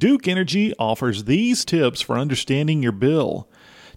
Duke 0.00 0.26
Energy 0.26 0.72
offers 0.78 1.24
these 1.24 1.62
tips 1.62 2.00
for 2.00 2.16
understanding 2.18 2.82
your 2.82 2.90
bill. 2.90 3.46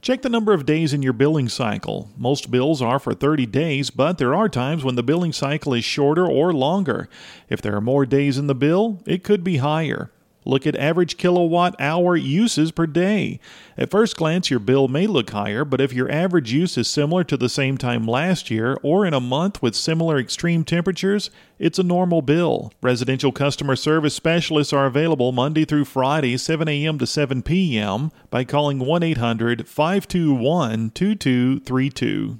Check 0.01 0.21
the 0.21 0.27
number 0.27 0.51
of 0.51 0.65
days 0.65 0.91
in 0.91 1.01
your 1.01 1.13
billing 1.13 1.47
cycle. 1.47 2.09
Most 2.17 2.51
bills 2.51 2.81
are 2.81 2.99
for 2.99 3.13
30 3.13 3.45
days, 3.45 3.89
but 3.89 4.17
there 4.17 4.35
are 4.35 4.49
times 4.49 4.83
when 4.83 4.95
the 4.95 5.01
billing 5.01 5.31
cycle 5.31 5.73
is 5.73 5.85
shorter 5.85 6.27
or 6.27 6.51
longer. 6.51 7.07
If 7.47 7.61
there 7.61 7.73
are 7.77 7.79
more 7.79 8.05
days 8.05 8.37
in 8.37 8.47
the 8.47 8.53
bill, 8.53 9.01
it 9.05 9.23
could 9.23 9.45
be 9.45 9.57
higher. 9.57 10.11
Look 10.45 10.67
at 10.67 10.75
average 10.75 11.17
kilowatt 11.17 11.75
hour 11.79 12.15
uses 12.15 12.71
per 12.71 12.85
day. 12.85 13.39
At 13.77 13.91
first 13.91 14.17
glance, 14.17 14.49
your 14.49 14.59
bill 14.59 14.87
may 14.87 15.07
look 15.07 15.29
higher, 15.29 15.65
but 15.65 15.81
if 15.81 15.93
your 15.93 16.11
average 16.11 16.51
use 16.51 16.77
is 16.77 16.87
similar 16.87 17.23
to 17.25 17.37
the 17.37 17.49
same 17.49 17.77
time 17.77 18.05
last 18.05 18.51
year 18.51 18.77
or 18.83 19.05
in 19.05 19.13
a 19.13 19.19
month 19.19 19.61
with 19.61 19.75
similar 19.75 20.17
extreme 20.17 20.63
temperatures, 20.63 21.29
it's 21.59 21.79
a 21.79 21.83
normal 21.83 22.21
bill. 22.21 22.71
Residential 22.81 23.31
customer 23.31 23.75
service 23.75 24.15
specialists 24.15 24.73
are 24.73 24.85
available 24.85 25.31
Monday 25.31 25.65
through 25.65 25.85
Friday, 25.85 26.37
7 26.37 26.67
a.m. 26.67 26.99
to 26.99 27.07
7 27.07 27.41
p.m. 27.41 28.11
by 28.29 28.43
calling 28.43 28.79
1 28.79 29.03
800 29.03 29.67
521 29.67 30.89
2232. 30.91 32.39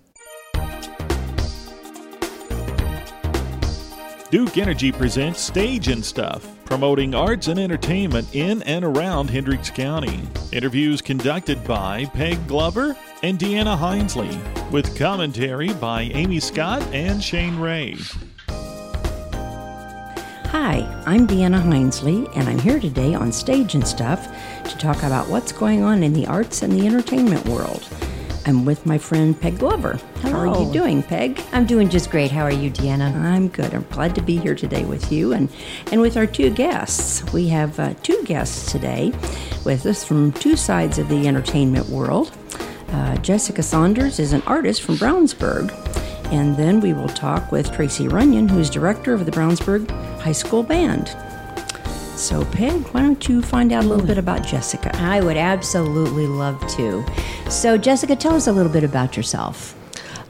Duke 4.33 4.57
Energy 4.57 4.91
presents 4.91 5.39
Stage 5.39 5.89
and 5.89 6.03
Stuff, 6.03 6.52
promoting 6.65 7.13
arts 7.13 7.47
and 7.47 7.59
entertainment 7.59 8.33
in 8.35 8.63
and 8.63 8.83
around 8.85 9.29
Hendricks 9.29 9.69
County. 9.69 10.21
Interviews 10.51 11.01
conducted 11.01 11.63
by 11.63 12.05
Peg 12.13 12.47
Glover 12.47 12.95
and 13.21 13.39
Deanna 13.39 13.77
Hinesley, 13.77 14.39
with 14.71 14.97
commentary 14.97 15.73
by 15.73 16.03
Amy 16.03 16.39
Scott 16.39 16.81
and 16.93 17.23
Shane 17.23 17.59
Ray. 17.59 17.95
Hi, 20.53 21.03
I'm 21.07 21.25
Deanna 21.25 21.61
Hinesley, 21.61 22.29
and 22.37 22.47
I'm 22.47 22.59
here 22.59 22.79
today 22.79 23.15
on 23.15 23.31
Stage 23.31 23.73
and 23.73 23.87
Stuff 23.87 24.27
to 24.69 24.77
talk 24.77 24.97
about 25.03 25.27
what's 25.27 25.51
going 25.51 25.81
on 25.81 26.03
in 26.03 26.13
the 26.13 26.27
arts 26.27 26.61
and 26.61 26.71
the 26.71 26.85
entertainment 26.85 27.43
world. 27.47 27.87
I'm 28.45 28.65
with 28.65 28.85
my 28.85 28.97
friend 28.97 29.39
Peg 29.39 29.59
Glover. 29.59 29.99
How 30.21 30.37
are 30.37 30.59
you 30.59 30.71
doing, 30.73 31.01
Peg? 31.01 31.41
I'm 31.53 31.65
doing 31.65 31.89
just 31.89 32.11
great. 32.11 32.31
How 32.31 32.43
are 32.43 32.51
you, 32.51 32.69
Deanna? 32.69 33.15
I'm 33.15 33.47
good. 33.47 33.73
I'm 33.73 33.85
glad 33.91 34.15
to 34.15 34.21
be 34.21 34.37
here 34.37 34.55
today 34.55 34.83
with 34.83 35.11
you 35.11 35.31
and, 35.33 35.49
and 35.91 36.01
with 36.01 36.17
our 36.17 36.27
two 36.27 36.49
guests. 36.49 37.23
We 37.31 37.47
have 37.49 37.79
uh, 37.79 37.93
two 38.03 38.21
guests 38.25 38.71
today 38.71 39.13
with 39.63 39.85
us 39.85 40.03
from 40.03 40.33
two 40.33 40.57
sides 40.57 40.97
of 40.97 41.07
the 41.07 41.27
entertainment 41.27 41.87
world. 41.87 42.35
Uh, 42.89 43.15
Jessica 43.17 43.63
Saunders 43.63 44.19
is 44.19 44.33
an 44.33 44.41
artist 44.45 44.81
from 44.81 44.95
Brownsburg. 44.95 45.71
And 46.31 46.57
then 46.57 46.79
we 46.81 46.93
will 46.93 47.09
talk 47.09 47.51
with 47.51 47.71
Tracy 47.71 48.07
Runyon, 48.07 48.49
who's 48.49 48.69
director 48.69 49.13
of 49.13 49.25
the 49.25 49.31
Brownsburg 49.31 49.89
High 50.19 50.31
School 50.31 50.63
Band. 50.63 51.15
So, 52.15 52.45
Peg, 52.45 52.87
why 52.89 53.01
don't 53.01 53.27
you 53.27 53.41
find 53.41 53.73
out 53.73 53.83
a 53.83 53.87
little 53.87 54.05
bit 54.05 54.17
about 54.17 54.45
Jessica? 54.45 54.95
I 54.97 55.19
would 55.21 55.35
absolutely 55.35 56.27
love 56.27 56.59
to. 56.75 57.03
So, 57.49 57.77
Jessica, 57.77 58.15
tell 58.15 58.35
us 58.35 58.47
a 58.47 58.51
little 58.51 58.71
bit 58.71 58.83
about 58.83 59.17
yourself. 59.17 59.75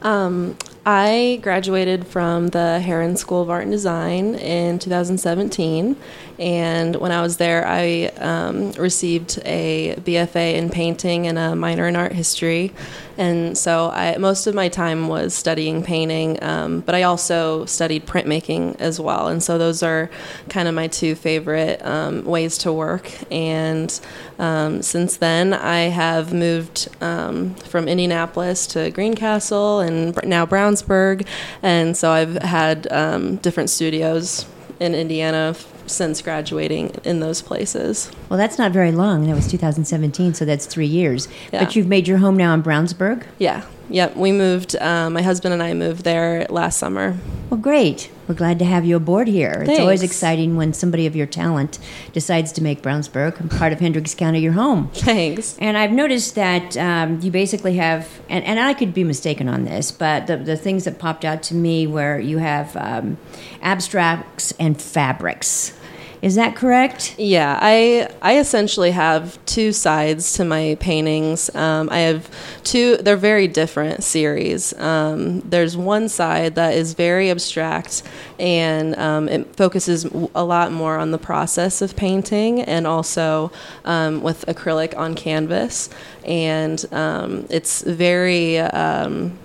Um, 0.02 0.56
I 0.86 1.40
graduated 1.42 2.06
from 2.06 2.48
the 2.48 2.80
Herron 2.80 3.16
School 3.16 3.42
of 3.42 3.50
Art 3.50 3.62
and 3.62 3.72
Design 3.72 4.34
in 4.34 4.78
2017, 4.78 5.96
and 6.38 6.96
when 6.96 7.12
I 7.12 7.22
was 7.22 7.36
there, 7.36 7.66
I 7.66 8.06
um, 8.18 8.72
received 8.72 9.40
a 9.44 9.94
BFA 9.96 10.54
in 10.54 10.70
painting 10.70 11.26
and 11.26 11.38
a 11.38 11.54
minor 11.54 11.86
in 11.86 11.94
art 11.94 12.12
history. 12.12 12.72
And 13.16 13.56
so, 13.56 13.90
I, 13.90 14.16
most 14.16 14.48
of 14.48 14.54
my 14.56 14.68
time 14.68 15.06
was 15.06 15.34
studying 15.34 15.84
painting, 15.84 16.42
um, 16.42 16.80
but 16.80 16.96
I 16.96 17.04
also 17.04 17.64
studied 17.66 18.06
printmaking 18.06 18.80
as 18.80 18.98
well. 18.98 19.28
And 19.28 19.40
so, 19.40 19.56
those 19.56 19.84
are 19.84 20.10
kind 20.48 20.66
of 20.66 20.74
my 20.74 20.88
two 20.88 21.14
favorite 21.14 21.84
um, 21.86 22.24
ways 22.24 22.58
to 22.58 22.72
work. 22.72 23.12
And 23.30 24.00
um, 24.40 24.82
since 24.82 25.18
then, 25.18 25.52
I 25.52 25.82
have 25.82 26.32
moved 26.32 26.88
um, 27.00 27.54
from 27.54 27.86
Indianapolis 27.86 28.66
to 28.68 28.90
Greencastle 28.90 29.80
and 29.80 30.18
now 30.24 30.44
Brownsburg. 30.44 31.26
And 31.62 31.96
so 31.96 32.10
I've 32.10 32.36
had 32.42 32.90
um, 32.92 33.36
different 33.36 33.70
studios 33.70 34.46
in 34.80 34.94
Indiana 34.94 35.54
since 35.86 36.22
graduating 36.22 36.94
in 37.04 37.20
those 37.20 37.42
places. 37.42 38.10
Well, 38.28 38.38
that's 38.38 38.58
not 38.58 38.72
very 38.72 38.92
long. 38.92 39.26
That 39.26 39.34
was 39.34 39.50
2017, 39.50 40.34
so 40.34 40.44
that's 40.44 40.66
three 40.66 40.86
years. 40.86 41.28
Yeah. 41.52 41.64
But 41.64 41.76
you've 41.76 41.86
made 41.86 42.08
your 42.08 42.18
home 42.18 42.36
now 42.36 42.54
in 42.54 42.62
Brownsburg? 42.62 43.24
Yeah. 43.38 43.64
Yep. 43.90 44.16
We 44.16 44.32
moved, 44.32 44.76
um, 44.76 45.12
my 45.12 45.22
husband 45.22 45.54
and 45.54 45.62
I 45.62 45.74
moved 45.74 46.04
there 46.04 46.46
last 46.50 46.78
summer. 46.78 47.16
Well, 47.50 47.60
great. 47.60 48.10
We're 48.26 48.34
glad 48.34 48.58
to 48.60 48.64
have 48.64 48.84
you 48.86 48.96
aboard 48.96 49.28
here. 49.28 49.64
It's 49.66 49.78
always 49.78 50.02
exciting 50.02 50.56
when 50.56 50.72
somebody 50.72 51.06
of 51.06 51.14
your 51.14 51.26
talent 51.26 51.78
decides 52.12 52.52
to 52.52 52.62
make 52.62 52.80
Brownsburg 52.80 53.38
and 53.38 53.50
part 53.50 53.72
of 53.72 53.80
Hendricks 53.80 54.14
County 54.14 54.40
your 54.40 54.54
home. 54.54 54.88
Thanks. 54.94 55.58
And 55.58 55.76
I've 55.76 55.92
noticed 55.92 56.34
that 56.36 56.76
um, 56.76 57.20
you 57.20 57.30
basically 57.30 57.76
have, 57.76 58.08
and, 58.30 58.42
and 58.44 58.58
I 58.58 58.72
could 58.72 58.94
be 58.94 59.04
mistaken 59.04 59.48
on 59.48 59.64
this, 59.64 59.92
but 59.92 60.26
the, 60.26 60.38
the 60.38 60.56
things 60.56 60.84
that 60.84 60.98
popped 60.98 61.24
out 61.24 61.42
to 61.44 61.54
me 61.54 61.86
where 61.86 62.18
you 62.18 62.38
have 62.38 62.74
um, 62.76 63.18
abstracts 63.60 64.52
and 64.58 64.80
fabrics. 64.80 65.78
Is 66.24 66.36
that 66.36 66.56
correct? 66.56 67.16
Yeah, 67.18 67.58
I 67.60 68.08
I 68.22 68.38
essentially 68.38 68.92
have 68.92 69.38
two 69.44 69.72
sides 69.72 70.32
to 70.38 70.44
my 70.46 70.74
paintings. 70.80 71.54
Um, 71.54 71.90
I 71.90 71.98
have 71.98 72.30
two; 72.64 72.96
they're 72.96 73.18
very 73.18 73.46
different 73.46 74.02
series. 74.02 74.72
Um, 74.78 75.40
there's 75.40 75.76
one 75.76 76.08
side 76.08 76.54
that 76.54 76.72
is 76.72 76.94
very 76.94 77.30
abstract, 77.30 78.04
and 78.38 78.96
um, 78.96 79.28
it 79.28 79.54
focuses 79.54 80.06
a 80.34 80.42
lot 80.42 80.72
more 80.72 80.96
on 80.96 81.10
the 81.10 81.18
process 81.18 81.82
of 81.82 81.94
painting, 81.94 82.62
and 82.62 82.86
also 82.86 83.52
um, 83.84 84.22
with 84.22 84.46
acrylic 84.46 84.96
on 84.96 85.14
canvas. 85.14 85.90
And 86.24 86.82
um, 86.90 87.46
it's 87.50 87.82
very 87.82 88.60
um, 88.60 89.38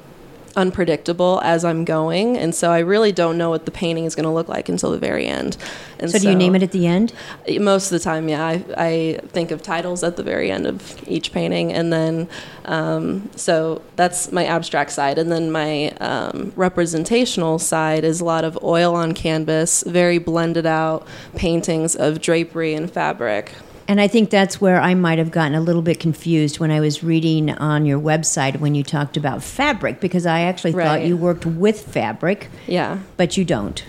unpredictable 0.60 1.42
as 1.44 1.64
I'm 1.64 1.86
going, 1.86 2.38
and 2.38 2.54
so 2.54 2.72
I 2.72 2.80
really 2.80 3.12
don't 3.12 3.38
know 3.38 3.50
what 3.50 3.66
the 3.66 3.72
painting 3.72 4.06
is 4.06 4.14
going 4.14 4.26
to 4.26 4.32
look 4.32 4.50
like 4.50 4.70
until 4.70 4.92
the 4.92 4.98
very 4.98 5.26
end. 5.26 5.58
And 6.00 6.12
So, 6.12 6.20
do 6.20 6.30
you 6.30 6.36
name 6.36 6.56
it 6.56 6.64
at 6.64 6.72
the 6.72 6.86
end? 6.86 7.14
most 7.60 7.92
of 7.92 7.92
the 7.92 8.04
time, 8.04 8.30
yeah, 8.30 8.46
I, 8.46 8.64
I 8.78 9.20
think 9.28 9.52
of 9.52 9.62
titles 9.62 10.04
at 10.04 10.18
the 10.18 10.24
very 10.24 10.52
end 10.52 10.68
of 10.68 11.02
each 11.08 11.32
painting, 11.32 11.72
and 11.72 11.92
then 11.92 12.28
um, 12.66 13.30
so 13.36 13.82
that's 13.96 14.32
my 14.32 14.46
abstract 14.46 14.92
side, 14.92 15.18
and 15.18 15.32
then 15.32 15.52
my 15.52 15.90
um, 16.02 16.52
representational 16.56 17.58
side 17.58 18.04
is 18.04 18.20
a 18.20 18.26
lot 18.26 18.44
of 18.44 18.58
oil 18.64 18.96
on 18.96 19.14
canvas, 19.14 19.84
very 19.88 20.18
blended 20.18 20.66
out 20.66 21.08
paintings 21.36 21.96
of 21.96 22.22
drapery 22.22 22.74
and 22.74 22.92
fabric. 22.92 23.54
And 23.90 24.00
I 24.00 24.08
think 24.08 24.30
that's 24.30 24.62
where 24.62 24.80
I 24.80 24.94
might 24.94 25.18
have 25.18 25.32
gotten 25.32 25.56
a 25.56 25.62
little 25.62 25.82
bit 25.82 26.00
confused 26.00 26.60
when 26.60 26.70
I 26.70 26.80
was 26.80 27.04
reading 27.04 27.50
on 27.50 27.88
your 27.88 28.00
website 28.00 28.60
when 28.60 28.76
you 28.76 28.84
talked 28.84 29.18
about 29.18 29.42
fabric, 29.42 30.00
because 30.00 30.28
I 30.28 30.42
actually 30.42 30.74
thought 30.74 31.02
you 31.04 31.18
worked 31.18 31.44
with 31.48 31.82
fabric, 31.82 32.50
Yeah. 32.68 33.00
but 33.18 33.36
you 33.36 33.44
don't. 33.44 33.84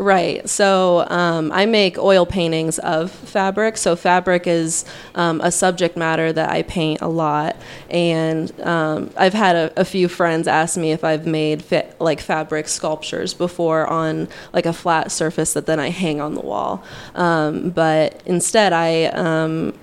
Right. 0.00 0.48
So 0.48 1.04
um, 1.10 1.52
I 1.52 1.66
make 1.66 1.98
oil 1.98 2.24
paintings 2.24 2.78
of 2.78 3.10
fabric. 3.10 3.76
So 3.76 3.94
fabric 3.96 4.46
is 4.46 4.86
um, 5.14 5.42
a 5.42 5.52
subject 5.52 5.94
matter 5.94 6.32
that 6.32 6.48
I 6.48 6.62
paint 6.62 7.02
a 7.02 7.06
lot, 7.06 7.54
and 7.90 8.50
um, 8.62 9.10
I've 9.14 9.34
had 9.34 9.56
a, 9.56 9.78
a 9.78 9.84
few 9.84 10.08
friends 10.08 10.48
ask 10.48 10.78
me 10.78 10.92
if 10.92 11.04
I've 11.04 11.26
made 11.26 11.62
fa- 11.62 11.94
like 11.98 12.22
fabric 12.22 12.68
sculptures 12.68 13.34
before 13.34 13.86
on 13.88 14.28
like 14.54 14.64
a 14.64 14.72
flat 14.72 15.12
surface 15.12 15.52
that 15.52 15.66
then 15.66 15.78
I 15.78 15.90
hang 15.90 16.18
on 16.18 16.32
the 16.32 16.40
wall. 16.40 16.82
Um, 17.14 17.68
but 17.68 18.22
instead, 18.24 18.72
I 18.72 19.04
um, 19.04 19.74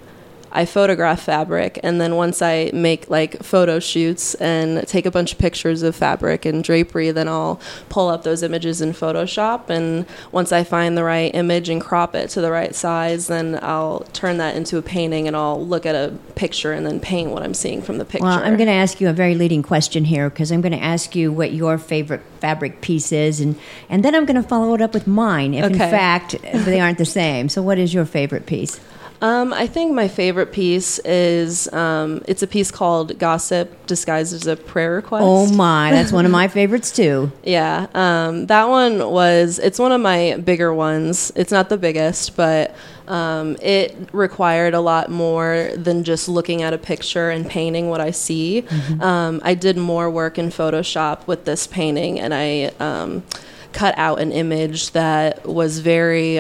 I 0.58 0.66
photograph 0.66 1.22
fabric, 1.22 1.80
and 1.84 2.02
then 2.02 2.16
once 2.16 2.42
I 2.42 2.72
make 2.74 3.12
like 3.12 3.44
photo 3.44 3.80
shoots 3.80 4.34
and 4.34 4.88
take 4.88 5.06
a 5.06 5.12
bunch 5.12 5.34
of 5.34 5.38
pictures 5.38 5.84
of 5.84 5.96
fabric 5.96 6.46
and 6.46 6.64
drapery, 6.64 7.12
then 7.12 7.28
I'll 7.28 7.62
pull 7.90 8.10
up 8.10 8.24
those 8.24 8.42
images 8.42 8.82
in 8.82 8.94
Photoshop. 8.94 9.70
And 9.70 10.08
once 10.32 10.52
I 10.52 10.64
find 10.64 10.98
the 10.98 11.04
right 11.04 11.30
image 11.36 11.70
and 11.70 11.80
crop 11.80 12.16
it 12.16 12.32
to 12.32 12.42
the 12.42 12.50
right 12.50 12.74
size, 12.74 13.28
then 13.28 13.60
I'll 13.62 14.00
turn 14.14 14.38
that 14.38 14.56
into 14.56 14.80
a 14.80 14.82
painting 14.82 15.28
and 15.28 15.38
I'll 15.38 15.64
look 15.64 15.86
at 15.86 15.94
a 15.94 16.18
picture 16.34 16.74
and 16.74 16.88
then 16.88 17.00
paint 17.00 17.30
what 17.30 17.44
I'm 17.44 17.54
seeing 17.54 17.84
from 17.84 18.00
the 18.00 18.06
picture. 18.06 18.26
Well, 18.26 18.40
I'm 18.40 18.58
going 18.58 18.66
to 18.66 18.74
ask 18.74 19.00
you 19.00 19.10
a 19.10 19.14
very 19.14 19.36
leading 19.36 19.62
question 19.62 20.06
here 20.06 20.28
because 20.28 20.52
I'm 20.52 20.62
going 20.62 20.72
to 20.72 20.84
ask 20.84 21.16
you 21.16 21.32
what 21.32 21.54
your 21.54 21.78
favorite 21.78 22.24
fabric 22.40 22.82
piece 22.82 23.12
is, 23.12 23.42
and, 23.42 23.60
and 23.90 24.04
then 24.04 24.16
I'm 24.16 24.26
going 24.26 24.42
to 24.42 24.48
follow 24.48 24.74
it 24.74 24.82
up 24.82 24.96
with 24.96 25.06
mine 25.06 25.54
if, 25.54 25.66
in 25.66 25.78
fact, 25.78 26.36
they 26.42 26.80
aren't 26.80 26.98
the 26.98 27.06
same. 27.06 27.48
So, 27.48 27.62
what 27.62 27.78
is 27.78 27.94
your 27.94 28.06
favorite 28.06 28.48
piece? 28.48 28.80
Um, 29.22 29.52
I 29.52 29.66
think 29.66 29.94
my 29.94 30.08
favorite 30.08 30.52
piece 30.52 31.00
is 31.00 31.72
um, 31.74 32.22
it's 32.28 32.44
a 32.44 32.48
piece 32.48 32.70
called 32.70 33.18
"Gossip 33.18 33.88
Disguised 33.88 34.34
as 34.34 34.46
a 34.46 34.56
Prayer 34.56 34.94
Request." 34.94 35.24
Oh, 35.26 35.52
my. 35.52 35.92
That's 35.92 36.12
one 36.12 36.26
of 36.26 36.32
my 36.32 36.48
favorites, 36.48 36.92
too. 36.92 37.32
Yeah, 37.44 37.88
um, 37.94 38.46
that 38.48 38.68
one 38.68 39.10
was. 39.10 39.58
It's 39.58 39.80
one 39.80 39.92
of 39.92 40.02
my 40.02 40.38
bigger 40.38 40.74
ones. 40.74 41.32
It's 41.36 41.52
not 41.52 41.70
the 41.70 41.78
biggest, 41.78 42.36
but 42.36 42.76
um, 43.08 43.56
it 43.62 43.96
required 44.12 44.74
a 44.74 44.82
lot 44.82 45.10
more 45.10 45.72
than 45.76 46.04
just 46.04 46.28
looking 46.28 46.62
at 46.62 46.74
a 46.74 46.78
picture 46.78 47.30
and 47.30 47.48
painting 47.50 47.90
what 47.90 48.02
I 48.02 48.12
see. 48.12 48.66
Um, 49.00 49.40
I 49.44 49.54
did 49.56 49.78
more 49.78 50.10
work 50.10 50.38
in 50.38 50.50
Photoshop 50.50 51.26
with 51.26 51.46
this 51.46 51.66
painting, 51.68 52.20
and 52.20 52.34
I 52.34 52.72
um, 52.80 53.24
cut 53.72 53.98
out 53.98 54.20
an 54.20 54.32
image 54.32 54.92
that 54.92 55.46
was 55.46 55.80
very. 55.80 56.40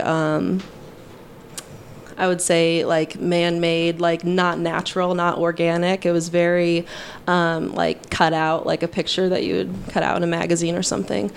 I 2.18 2.28
would 2.28 2.42
say 2.42 2.84
like 2.84 3.20
man-made, 3.20 4.00
like 4.00 4.24
not 4.24 4.60
natural, 4.60 5.14
not 5.16 5.38
organic. 5.38 6.06
It 6.06 6.12
was 6.12 6.30
very 6.30 6.86
um, 7.28 7.74
like 7.74 8.10
cut 8.10 8.34
out, 8.34 8.66
like 8.66 8.84
a 8.84 8.88
picture 8.88 9.30
that 9.30 9.44
you 9.44 9.56
would 9.56 9.74
cut 9.90 10.04
out 10.04 10.18
in 10.18 10.24
a 10.24 10.28
magazine 10.28 10.76
or 10.76 10.84
something. 10.84 11.32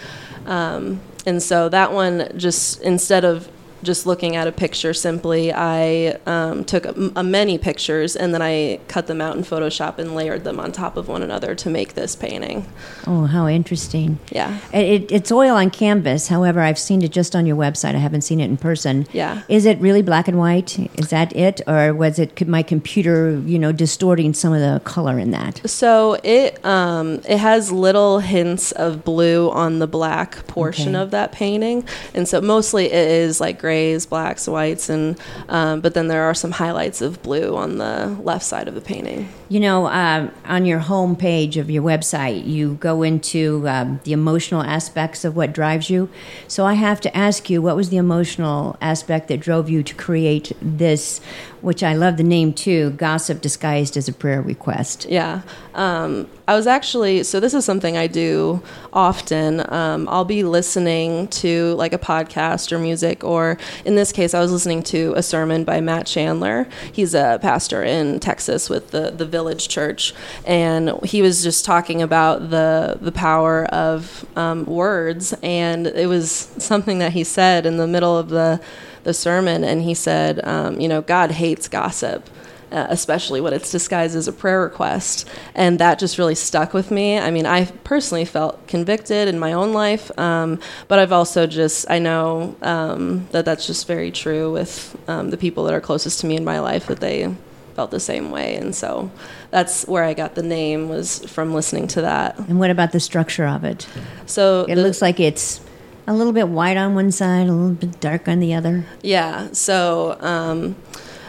Um, 0.46 1.00
and 1.26 1.42
so 1.42 1.68
that 1.68 1.92
one 1.92 2.30
just 2.36 2.80
instead 2.80 3.24
of 3.24 3.48
just 3.82 4.06
looking 4.06 4.36
at 4.36 4.46
a 4.46 4.52
picture 4.52 4.92
simply, 4.94 5.52
I 5.52 6.18
um, 6.26 6.64
took 6.64 6.84
a, 6.84 7.12
a 7.16 7.22
many 7.22 7.58
pictures 7.58 8.16
and 8.16 8.34
then 8.34 8.42
I 8.42 8.80
cut 8.88 9.06
them 9.06 9.20
out 9.20 9.36
in 9.36 9.42
Photoshop 9.42 9.98
and 9.98 10.14
layered 10.14 10.44
them 10.44 10.60
on 10.60 10.72
top 10.72 10.96
of 10.96 11.08
one 11.08 11.22
another 11.22 11.54
to 11.54 11.70
make 11.70 11.94
this 11.94 12.16
painting. 12.16 12.66
Oh, 13.06 13.24
how 13.26 13.46
interesting. 13.48 14.18
Yeah. 14.30 14.58
It, 14.72 15.10
it's 15.10 15.32
oil 15.32 15.54
on 15.56 15.70
canvas. 15.70 16.28
However, 16.28 16.60
I've 16.60 16.78
seen 16.78 17.02
it 17.02 17.10
just 17.10 17.34
on 17.36 17.46
your 17.46 17.56
website. 17.56 17.94
I 17.94 17.98
haven't 17.98 18.22
seen 18.22 18.40
it 18.40 18.44
in 18.44 18.56
person. 18.56 19.06
Yeah. 19.12 19.42
Is 19.48 19.66
it 19.66 19.78
really 19.78 20.02
black 20.02 20.28
and 20.28 20.38
white? 20.38 20.78
Is 20.98 21.10
that 21.10 21.34
it? 21.34 21.60
Or 21.66 21.94
was 21.94 22.18
it 22.18 22.46
my 22.46 22.62
computer, 22.62 23.38
you 23.40 23.58
know, 23.58 23.72
distorting 23.72 24.34
some 24.34 24.52
of 24.52 24.60
the 24.60 24.80
color 24.84 25.18
in 25.18 25.30
that? 25.32 25.62
So 25.68 26.18
it 26.22 26.64
um, 26.64 27.20
it 27.28 27.38
has 27.38 27.72
little 27.72 28.18
hints 28.20 28.72
of 28.72 29.04
blue 29.04 29.50
on 29.50 29.78
the 29.78 29.86
black 29.86 30.46
portion 30.46 30.94
Okay. 30.94 31.02
of 31.02 31.10
that 31.12 31.32
painting, 31.32 31.84
and 32.14 32.28
so 32.28 32.40
mostly 32.40 32.86
it 32.86 33.08
is 33.08 33.40
like 33.40 33.58
grays, 33.70 34.04
blacks, 34.04 34.48
whites, 34.48 34.88
and 34.88 35.16
um, 35.48 35.80
but 35.80 35.94
then 35.94 36.08
there 36.08 36.24
are 36.24 36.34
some 36.34 36.50
highlights 36.50 37.00
of 37.00 37.22
blue 37.22 37.54
on 37.54 37.78
the 37.78 38.18
left 38.20 38.44
side 38.44 38.66
of 38.66 38.74
the 38.74 38.80
painting. 38.80 39.28
You 39.48 39.60
know, 39.60 39.86
um, 39.86 40.32
on 40.44 40.64
your 40.64 40.80
home 40.80 41.14
page 41.14 41.56
of 41.56 41.70
your 41.70 41.84
website, 41.84 42.44
you 42.46 42.74
go 42.80 43.04
into 43.04 43.68
um, 43.68 44.00
the 44.02 44.12
emotional 44.12 44.62
aspects 44.62 45.24
of 45.24 45.36
what 45.36 45.52
drives 45.52 45.88
you. 45.88 46.08
So 46.48 46.66
I 46.66 46.74
have 46.74 47.00
to 47.02 47.16
ask 47.16 47.48
you, 47.48 47.62
what 47.62 47.76
was 47.76 47.90
the 47.90 47.96
emotional 47.96 48.76
aspect 48.80 49.28
that 49.28 49.38
drove 49.38 49.70
you 49.70 49.84
to 49.84 49.94
create 49.94 50.52
this, 50.60 51.20
which 51.62 51.82
I 51.82 51.94
love 51.94 52.16
the 52.16 52.22
name 52.22 52.52
too, 52.52 52.90
Gossip 52.90 53.40
Disguised 53.40 53.96
as 53.96 54.08
a 54.08 54.12
Prayer 54.12 54.40
Request? 54.42 55.06
Yeah. 55.08 55.42
Um, 55.74 56.28
I 56.48 56.56
was 56.56 56.66
actually, 56.66 57.22
so 57.22 57.38
this 57.38 57.54
is 57.54 57.64
something 57.64 57.96
I 57.96 58.08
do 58.08 58.60
often. 58.92 59.72
Um, 59.72 60.08
I'll 60.08 60.24
be 60.24 60.42
listening 60.42 61.28
to 61.28 61.74
like 61.74 61.92
a 61.92 61.98
podcast 61.98 62.72
or 62.72 62.78
music, 62.78 63.22
or 63.22 63.56
in 63.84 63.94
this 63.94 64.10
case, 64.10 64.34
I 64.34 64.40
was 64.40 64.50
listening 64.50 64.82
to 64.84 65.14
a 65.16 65.22
sermon 65.22 65.62
by 65.62 65.80
Matt 65.80 66.06
Chandler. 66.06 66.66
He's 66.92 67.14
a 67.14 67.38
pastor 67.40 67.84
in 67.84 68.18
Texas 68.18 68.68
with 68.68 68.90
the, 68.90 69.10
the 69.12 69.26
Village 69.26 69.68
Church. 69.68 70.12
And 70.44 70.92
he 71.04 71.22
was 71.22 71.42
just 71.42 71.64
talking 71.64 72.02
about 72.02 72.50
the, 72.50 72.98
the 73.00 73.12
power 73.12 73.66
of 73.66 74.26
um, 74.36 74.64
words. 74.64 75.34
And 75.42 75.86
it 75.86 76.08
was 76.08 76.32
something 76.58 76.98
that 76.98 77.12
he 77.12 77.22
said 77.22 77.64
in 77.64 77.76
the 77.76 77.86
middle 77.86 78.18
of 78.18 78.28
the, 78.28 78.60
the 79.04 79.14
sermon. 79.14 79.64
And 79.64 79.82
he 79.82 79.94
said, 79.94 80.40
um, 80.44 80.80
you 80.80 80.88
know, 80.88 81.02
God 81.02 81.30
hates 81.32 81.68
gossip 81.68 82.28
uh, 82.72 82.86
especially 82.88 83.40
when 83.40 83.52
it's 83.52 83.70
disguised 83.70 84.16
as 84.16 84.28
a 84.28 84.32
prayer 84.32 84.60
request. 84.62 85.28
And 85.54 85.78
that 85.78 85.98
just 85.98 86.18
really 86.18 86.34
stuck 86.34 86.72
with 86.72 86.90
me. 86.90 87.18
I 87.18 87.30
mean, 87.30 87.46
I 87.46 87.64
personally 87.64 88.24
felt 88.24 88.66
convicted 88.66 89.28
in 89.28 89.38
my 89.38 89.52
own 89.52 89.72
life, 89.72 90.16
um, 90.18 90.60
but 90.88 90.98
I've 90.98 91.12
also 91.12 91.46
just, 91.46 91.90
I 91.90 91.98
know 91.98 92.54
um, 92.62 93.26
that 93.32 93.44
that's 93.44 93.66
just 93.66 93.86
very 93.86 94.10
true 94.10 94.52
with 94.52 94.96
um, 95.08 95.30
the 95.30 95.36
people 95.36 95.64
that 95.64 95.74
are 95.74 95.80
closest 95.80 96.20
to 96.20 96.26
me 96.26 96.36
in 96.36 96.44
my 96.44 96.60
life, 96.60 96.86
that 96.86 97.00
they 97.00 97.34
felt 97.74 97.90
the 97.90 98.00
same 98.00 98.30
way. 98.30 98.56
And 98.56 98.74
so 98.74 99.10
that's 99.50 99.86
where 99.86 100.04
I 100.04 100.14
got 100.14 100.34
the 100.34 100.42
name 100.42 100.88
was 100.88 101.20
from 101.26 101.54
listening 101.54 101.88
to 101.88 102.02
that. 102.02 102.38
And 102.38 102.58
what 102.58 102.70
about 102.70 102.92
the 102.92 103.00
structure 103.00 103.46
of 103.46 103.64
it? 103.64 103.88
So 104.26 104.64
It 104.68 104.76
the- 104.76 104.82
looks 104.82 105.02
like 105.02 105.18
it's 105.18 105.60
a 106.06 106.12
little 106.12 106.32
bit 106.32 106.48
white 106.48 106.76
on 106.76 106.94
one 106.94 107.12
side, 107.12 107.48
a 107.48 107.52
little 107.52 107.74
bit 107.74 108.00
dark 108.00 108.28
on 108.28 108.40
the 108.40 108.54
other. 108.54 108.84
Yeah. 109.02 109.52
So 109.52 110.16
um, 110.20 110.76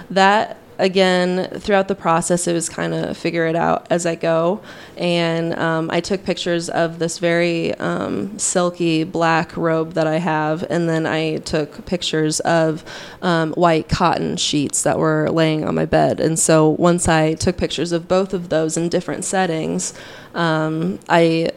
that 0.09 0.57
again 0.79 1.47
throughout 1.59 1.88
the 1.88 1.95
process, 1.95 2.47
it 2.47 2.53
was 2.53 2.68
kind 2.68 2.94
of 2.94 3.15
figure 3.15 3.45
it 3.45 3.56
out 3.56 3.85
as 3.91 4.07
I 4.07 4.15
go, 4.15 4.62
and 4.97 5.53
um, 5.53 5.91
I 5.91 6.01
took 6.01 6.23
pictures 6.23 6.69
of 6.69 6.97
this 6.97 7.19
very 7.19 7.75
um, 7.75 8.39
silky 8.39 9.03
black 9.03 9.56
robe 9.56 9.94
that 9.94 10.07
I 10.07 10.18
have, 10.18 10.63
and 10.71 10.89
then 10.89 11.06
I 11.06 11.38
took 11.38 11.85
pictures 11.85 12.39
of 12.39 12.83
um, 13.21 13.53
white 13.53 13.89
cotton 13.89 14.38
sheets 14.38 14.81
that 14.81 14.97
were 14.97 15.29
laying 15.29 15.65
on 15.65 15.75
my 15.75 15.85
bed. 15.85 16.19
And 16.19 16.39
so 16.39 16.69
once 16.69 17.07
I 17.07 17.35
took 17.35 17.57
pictures 17.57 17.91
of 17.91 18.07
both 18.07 18.33
of 18.33 18.50
those 18.50 18.75
in 18.75 18.89
different 18.89 19.24
settings, 19.24 19.94
um, 20.33 20.97
I 21.07 21.51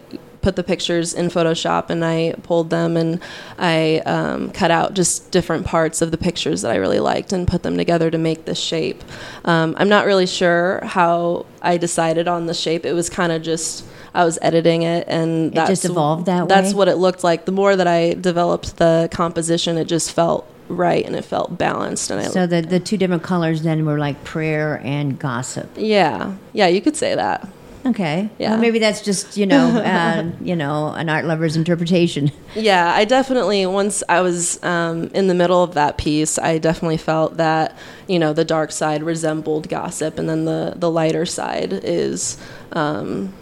put 0.44 0.56
the 0.56 0.62
pictures 0.62 1.14
in 1.14 1.26
Photoshop 1.28 1.90
and 1.90 2.04
I 2.04 2.34
pulled 2.42 2.68
them 2.70 2.96
and 2.96 3.18
I 3.58 4.02
um, 4.04 4.50
cut 4.50 4.70
out 4.70 4.94
just 4.94 5.30
different 5.32 5.64
parts 5.66 6.02
of 6.02 6.10
the 6.10 6.18
pictures 6.18 6.62
that 6.62 6.70
I 6.70 6.76
really 6.76 7.00
liked 7.00 7.32
and 7.32 7.48
put 7.48 7.62
them 7.62 7.76
together 7.76 8.10
to 8.10 8.18
make 8.18 8.44
this 8.44 8.58
shape. 8.60 9.02
Um, 9.44 9.74
I'm 9.78 9.88
not 9.88 10.04
really 10.06 10.26
sure 10.26 10.80
how 10.84 11.46
I 11.62 11.78
decided 11.78 12.28
on 12.28 12.46
the 12.46 12.54
shape. 12.54 12.84
It 12.86 12.92
was 12.92 13.08
kind 13.10 13.32
of 13.32 13.42
just. 13.42 13.84
I 14.16 14.24
was 14.24 14.38
editing 14.42 14.82
it, 14.82 15.08
and 15.08 15.48
It 15.48 15.54
that's, 15.56 15.70
just 15.70 15.84
evolved 15.86 16.26
that 16.26 16.46
That's 16.46 16.68
way? 16.72 16.78
what 16.78 16.86
it 16.86 16.94
looked 16.98 17.24
like. 17.24 17.46
The 17.46 17.50
more 17.52 17.74
that 17.74 17.88
I 17.88 18.14
developed 18.14 18.76
the 18.76 19.08
composition, 19.10 19.76
it 19.76 19.86
just 19.86 20.12
felt 20.12 20.46
right 20.68 21.04
and 21.04 21.16
it 21.16 21.24
felt 21.24 21.58
balanced. 21.58 22.12
And 22.12 22.20
I, 22.20 22.24
So 22.28 22.46
the, 22.46 22.60
the 22.62 22.78
two 22.78 22.96
different 22.96 23.24
colors 23.24 23.62
then 23.62 23.84
were 23.84 23.98
like 23.98 24.22
prayer 24.22 24.80
and 24.84 25.18
gossip. 25.18 25.68
yeah, 25.76 26.34
yeah, 26.52 26.68
you 26.68 26.80
could 26.80 26.94
say 26.96 27.16
that. 27.16 27.48
Okay. 27.86 28.30
Yeah. 28.38 28.50
Well, 28.50 28.60
maybe 28.60 28.78
that's 28.78 29.02
just 29.02 29.36
you 29.36 29.46
know 29.46 29.66
uh, 29.78 30.30
you 30.40 30.56
know 30.56 30.88
an 30.88 31.08
art 31.08 31.24
lover's 31.26 31.56
interpretation. 31.56 32.32
Yeah, 32.54 32.92
I 32.94 33.04
definitely 33.04 33.66
once 33.66 34.02
I 34.08 34.20
was 34.20 34.62
um, 34.62 35.08
in 35.08 35.26
the 35.26 35.34
middle 35.34 35.62
of 35.62 35.74
that 35.74 35.98
piece, 35.98 36.38
I 36.38 36.58
definitely 36.58 36.96
felt 36.96 37.36
that 37.36 37.76
you 38.08 38.18
know 38.18 38.32
the 38.32 38.44
dark 38.44 38.72
side 38.72 39.02
resembled 39.02 39.68
gossip, 39.68 40.18
and 40.18 40.28
then 40.28 40.44
the 40.44 40.72
the 40.76 40.90
lighter 40.90 41.26
side 41.26 41.72
is, 41.72 42.38
um, 42.72 43.34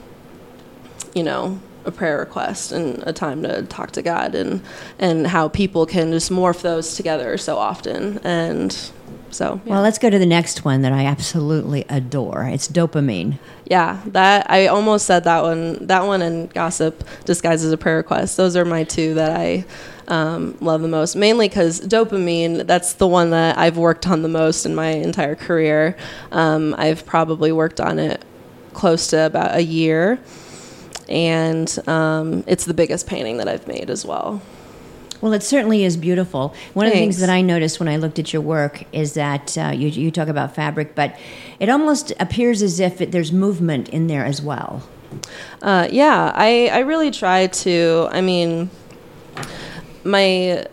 you 1.15 1.23
know, 1.23 1.61
a 1.85 1.93
prayer 1.93 2.19
request 2.19 2.73
and 2.73 3.03
a 3.07 3.13
time 3.13 3.43
to 3.45 3.63
talk 3.65 3.93
to 3.93 4.03
God, 4.03 4.35
and 4.35 4.61
and 4.99 5.27
how 5.29 5.49
people 5.49 5.87
can 5.87 6.11
just 6.11 6.31
morph 6.33 6.63
those 6.63 6.97
together 6.97 7.39
so 7.39 7.59
often, 7.59 8.19
and 8.25 8.91
so 9.33 9.61
yeah. 9.65 9.73
Well, 9.73 9.83
let's 9.83 9.99
go 9.99 10.11
to 10.11 10.19
the 10.19 10.27
next 10.27 10.65
one 10.65 10.83
that 10.83 10.93
I 10.93 11.07
absolutely 11.07 11.85
adore. 11.89 12.45
It's 12.45 12.69
dopamine. 12.69 13.39
Yeah, 13.65 14.01
that 14.07 14.51
I 14.51 14.67
almost 14.67 15.07
said 15.07 15.25
that 15.25 15.43
one. 15.43 15.87
That 15.87 16.05
one 16.05 16.23
and 16.23 16.53
gossip 16.53 17.05
disguised 17.25 17.65
as 17.65 17.73
a 17.73 17.79
prayer 17.79 17.97
request. 17.97 18.37
Those 18.37 18.57
are 18.57 18.65
my 18.65 18.85
two 18.85 19.15
that 19.15 19.35
I 19.35 19.65
um, 20.09 20.57
love 20.61 20.83
the 20.83 20.89
most. 20.89 21.17
Mainly 21.17 21.49
because 21.49 21.81
dopamine. 21.81 22.67
That's 22.67 22.95
the 22.95 23.07
one 23.07 23.31
that 23.31 23.59
I've 23.59 23.79
worked 23.79 24.07
on 24.07 24.23
the 24.23 24.29
most 24.29 24.67
in 24.67 24.75
my 24.75 24.89
entire 24.89 25.35
career. 25.35 25.97
Um, 26.31 26.75
I've 26.77 27.07
probably 27.07 27.53
worked 27.53 27.81
on 27.81 27.99
it 27.99 28.23
close 28.75 29.09
to 29.09 29.27
about 29.27 29.57
a 29.57 29.63
year, 29.63 30.19
and 31.09 31.79
um, 31.89 32.45
it's 32.47 32.65
the 32.65 32.75
biggest 32.75 33.07
painting 33.07 33.39
that 33.39 33.49
I've 33.49 33.67
made 33.67 33.91
as 33.91 34.05
well. 34.05 34.43
Well, 35.23 35.33
it 35.33 35.45
certainly 35.45 35.85
is 35.85 35.97
beautiful. 35.97 36.53
One 36.75 36.87
of 36.87 36.93
the 36.93 36.99
things 36.99 37.21
that 37.21 37.31
I 37.31 37.43
noticed 37.43 37.79
when 37.79 37.89
I 37.89 37.97
looked 37.97 38.19
at 38.19 38.33
your 38.33 38.43
work 38.43 38.85
is 38.93 39.15
that 39.15 39.57
uh, 39.57 39.69
you, 39.69 39.87
you 39.87 40.11
talk 40.11 40.27
about 40.27 40.53
fabric, 40.53 40.97
but 40.97 41.17
it 41.61 41.69
almost 41.69 42.13
appears 42.19 42.61
as 42.61 42.81
if 42.81 43.01
it, 43.01 43.13
there's 43.13 43.31
movement 43.31 43.89
in 43.91 44.09
there 44.09 44.25
as 44.25 44.43
well. 44.43 44.83
Uh, 45.63 45.87
yeah, 45.93 46.33
I, 46.35 46.71
I 46.73 46.81
really 46.81 47.13
try 47.13 47.47
to. 47.47 48.09
I 48.11 48.21
mean, 48.21 48.69
my 50.03 50.67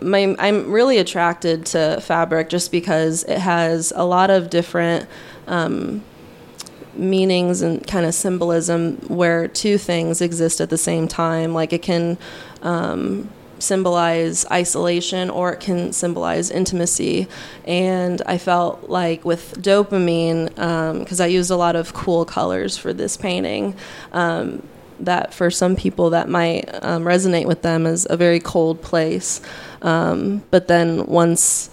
my 0.00 0.34
I'm 0.38 0.72
really 0.72 0.98
attracted 0.98 1.66
to 1.66 2.00
fabric 2.00 2.48
just 2.48 2.72
because 2.72 3.22
it 3.24 3.38
has 3.38 3.92
a 3.94 4.04
lot 4.04 4.30
of 4.30 4.50
different 4.50 5.08
um, 5.46 6.02
meanings 6.94 7.62
and 7.62 7.86
kind 7.86 8.04
of 8.04 8.14
symbolism 8.14 8.96
where 9.08 9.46
two 9.46 9.78
things 9.78 10.20
exist 10.20 10.60
at 10.60 10.70
the 10.70 10.78
same 10.78 11.06
time. 11.06 11.54
Like 11.54 11.72
it 11.72 11.82
can 11.82 12.18
um, 12.62 13.28
symbolize 13.62 14.44
isolation 14.50 15.30
or 15.30 15.52
it 15.52 15.60
can 15.60 15.92
symbolize 15.92 16.50
intimacy. 16.50 17.28
And 17.64 18.20
I 18.26 18.38
felt 18.38 18.90
like 18.90 19.24
with 19.24 19.62
dopamine, 19.62 20.48
because 20.98 21.20
I 21.20 21.26
used 21.26 21.50
a 21.50 21.56
lot 21.56 21.76
of 21.76 21.94
cool 21.94 22.24
colors 22.24 22.76
for 22.76 22.92
this 22.92 23.16
painting. 23.16 23.74
Um, 24.12 24.62
that 25.00 25.34
for 25.34 25.50
some 25.50 25.74
people 25.74 26.10
that 26.10 26.28
might 26.28 26.68
um, 26.82 27.02
resonate 27.04 27.46
with 27.46 27.62
them 27.62 27.86
as 27.86 28.06
a 28.08 28.16
very 28.16 28.38
cold 28.38 28.80
place, 28.82 29.40
um, 29.82 30.42
but 30.52 30.68
then 30.68 31.06
once 31.06 31.70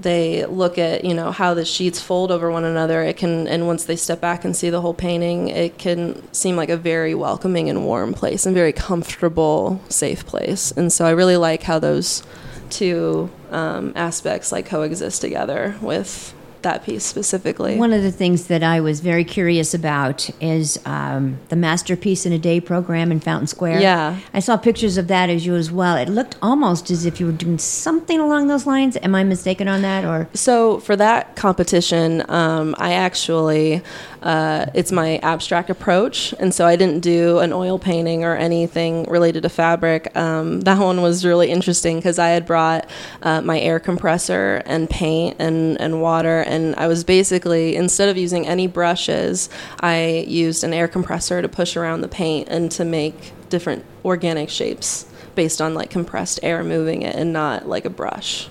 they 0.00 0.46
look 0.46 0.78
at 0.78 1.04
you 1.04 1.14
know 1.14 1.32
how 1.32 1.54
the 1.54 1.64
sheets 1.64 2.00
fold 2.00 2.30
over 2.30 2.50
one 2.50 2.64
another 2.64 3.02
it 3.02 3.16
can 3.16 3.48
and 3.48 3.66
once 3.66 3.84
they 3.84 3.96
step 3.96 4.20
back 4.20 4.44
and 4.44 4.54
see 4.54 4.70
the 4.70 4.80
whole 4.80 4.94
painting 4.94 5.48
it 5.48 5.78
can 5.78 6.22
seem 6.32 6.56
like 6.56 6.68
a 6.68 6.76
very 6.76 7.14
welcoming 7.14 7.68
and 7.68 7.84
warm 7.84 8.14
place 8.14 8.46
and 8.46 8.54
very 8.54 8.72
comfortable 8.72 9.80
safe 9.88 10.24
place. 10.26 10.70
And 10.72 10.92
so 10.92 11.04
i 11.04 11.10
really 11.10 11.36
like 11.36 11.62
how 11.62 11.78
those 11.78 12.22
two 12.70 13.30
um, 13.50 13.92
aspects 13.96 14.52
like 14.52 14.66
coexist 14.66 15.20
together 15.20 15.76
with 15.80 16.34
that 16.62 16.84
piece 16.84 17.04
specifically. 17.04 17.76
One 17.76 17.92
of 17.92 18.02
the 18.02 18.12
things 18.12 18.46
that 18.48 18.62
I 18.62 18.80
was 18.80 19.00
very 19.00 19.24
curious 19.24 19.74
about 19.74 20.28
is 20.40 20.78
um, 20.84 21.38
the 21.48 21.56
Masterpiece 21.56 22.26
in 22.26 22.32
a 22.32 22.38
Day 22.38 22.60
program 22.60 23.10
in 23.12 23.20
Fountain 23.20 23.46
Square. 23.46 23.80
Yeah. 23.80 24.18
I 24.34 24.40
saw 24.40 24.56
pictures 24.56 24.96
of 24.96 25.08
that 25.08 25.30
as 25.30 25.46
you 25.46 25.54
as 25.54 25.70
well. 25.70 25.96
It 25.96 26.08
looked 26.08 26.36
almost 26.42 26.90
as 26.90 27.04
if 27.04 27.20
you 27.20 27.26
were 27.26 27.32
doing 27.32 27.58
something 27.58 28.18
along 28.20 28.48
those 28.48 28.66
lines. 28.66 28.96
Am 29.02 29.14
I 29.14 29.24
mistaken 29.24 29.68
on 29.68 29.82
that? 29.82 30.04
Or 30.04 30.28
So 30.34 30.78
for 30.80 30.96
that 30.96 31.36
competition, 31.36 32.28
um, 32.28 32.74
I 32.78 32.92
actually 32.94 33.82
uh, 34.22 34.66
it's 34.74 34.92
my 34.92 35.18
abstract 35.18 35.70
approach, 35.70 36.34
and 36.38 36.52
so 36.52 36.66
I 36.66 36.76
didn't 36.76 37.00
do 37.00 37.38
an 37.38 37.52
oil 37.52 37.78
painting 37.78 38.24
or 38.24 38.36
anything 38.36 39.04
related 39.04 39.42
to 39.44 39.48
fabric. 39.48 40.14
Um, 40.16 40.60
that 40.62 40.78
one 40.78 41.02
was 41.02 41.24
really 41.24 41.50
interesting 41.50 41.96
because 41.96 42.18
I 42.18 42.28
had 42.28 42.46
brought 42.46 42.88
uh, 43.22 43.40
my 43.42 43.60
air 43.60 43.78
compressor 43.78 44.62
and 44.66 44.88
paint 44.90 45.36
and 45.38 45.80
and 45.80 46.02
water, 46.02 46.40
and 46.40 46.74
I 46.76 46.86
was 46.88 47.04
basically 47.04 47.76
instead 47.76 48.08
of 48.08 48.16
using 48.16 48.46
any 48.46 48.66
brushes, 48.66 49.48
I 49.80 50.24
used 50.26 50.64
an 50.64 50.72
air 50.72 50.88
compressor 50.88 51.42
to 51.42 51.48
push 51.48 51.76
around 51.76 52.00
the 52.00 52.08
paint 52.08 52.48
and 52.48 52.70
to 52.72 52.84
make 52.84 53.32
different 53.48 53.84
organic 54.04 54.50
shapes 54.50 55.06
based 55.34 55.60
on 55.60 55.74
like 55.74 55.90
compressed 55.90 56.40
air 56.42 56.64
moving 56.64 57.02
it 57.02 57.14
and 57.14 57.32
not 57.32 57.68
like 57.68 57.84
a 57.84 57.90
brush. 57.90 58.48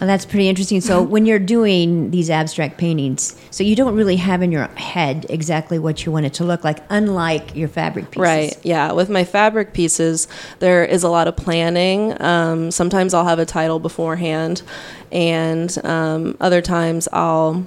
Oh, 0.00 0.06
that's 0.06 0.24
pretty 0.24 0.48
interesting. 0.48 0.80
So 0.80 1.02
when 1.02 1.26
you're 1.26 1.40
doing 1.40 2.12
these 2.12 2.30
abstract 2.30 2.78
paintings, 2.78 3.34
so 3.50 3.64
you 3.64 3.74
don't 3.74 3.96
really 3.96 4.16
have 4.16 4.42
in 4.42 4.52
your 4.52 4.66
head 4.68 5.26
exactly 5.28 5.78
what 5.78 6.06
you 6.06 6.12
want 6.12 6.26
it 6.26 6.34
to 6.34 6.44
look 6.44 6.62
like, 6.62 6.78
unlike 6.88 7.56
your 7.56 7.68
fabric 7.68 8.12
pieces. 8.12 8.20
Right. 8.20 8.56
Yeah. 8.62 8.92
With 8.92 9.10
my 9.10 9.24
fabric 9.24 9.72
pieces, 9.72 10.28
there 10.60 10.84
is 10.84 11.02
a 11.02 11.08
lot 11.08 11.26
of 11.26 11.36
planning. 11.36 12.20
Um, 12.22 12.70
sometimes 12.70 13.12
I'll 13.12 13.26
have 13.26 13.40
a 13.40 13.46
title 13.46 13.80
beforehand, 13.80 14.62
and 15.10 15.76
um, 15.84 16.36
other 16.40 16.62
times 16.62 17.08
I'll 17.12 17.66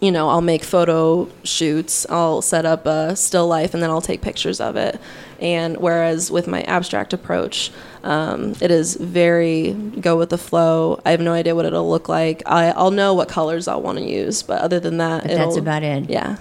you 0.00 0.10
know, 0.10 0.30
I'll 0.30 0.40
make 0.40 0.64
photo 0.64 1.28
shoots. 1.44 2.06
I'll 2.08 2.40
set 2.40 2.64
up 2.64 2.86
a 2.86 3.14
still 3.16 3.46
life 3.46 3.74
and 3.74 3.82
then 3.82 3.90
I'll 3.90 4.00
take 4.00 4.22
pictures 4.22 4.58
of 4.58 4.74
it. 4.76 4.98
And 5.40 5.78
whereas 5.78 6.30
with 6.30 6.46
my 6.46 6.62
abstract 6.62 7.12
approach, 7.12 7.70
um, 8.04 8.54
it 8.60 8.70
is 8.70 8.96
very 8.96 9.72
go 9.72 10.16
with 10.18 10.30
the 10.30 10.38
flow. 10.38 11.00
I 11.04 11.10
have 11.12 11.20
no 11.20 11.32
idea 11.32 11.54
what 11.54 11.64
it'll 11.64 11.88
look 11.88 12.08
like. 12.08 12.42
I, 12.46 12.70
I'll 12.72 12.90
know 12.90 13.14
what 13.14 13.28
colors 13.28 13.66
I'll 13.66 13.82
want 13.82 13.98
to 13.98 14.04
use, 14.04 14.42
but 14.42 14.60
other 14.60 14.78
than 14.80 14.98
that, 14.98 15.24
that's 15.24 15.56
about 15.56 15.82
it. 15.82 16.10
Yeah. 16.10 16.36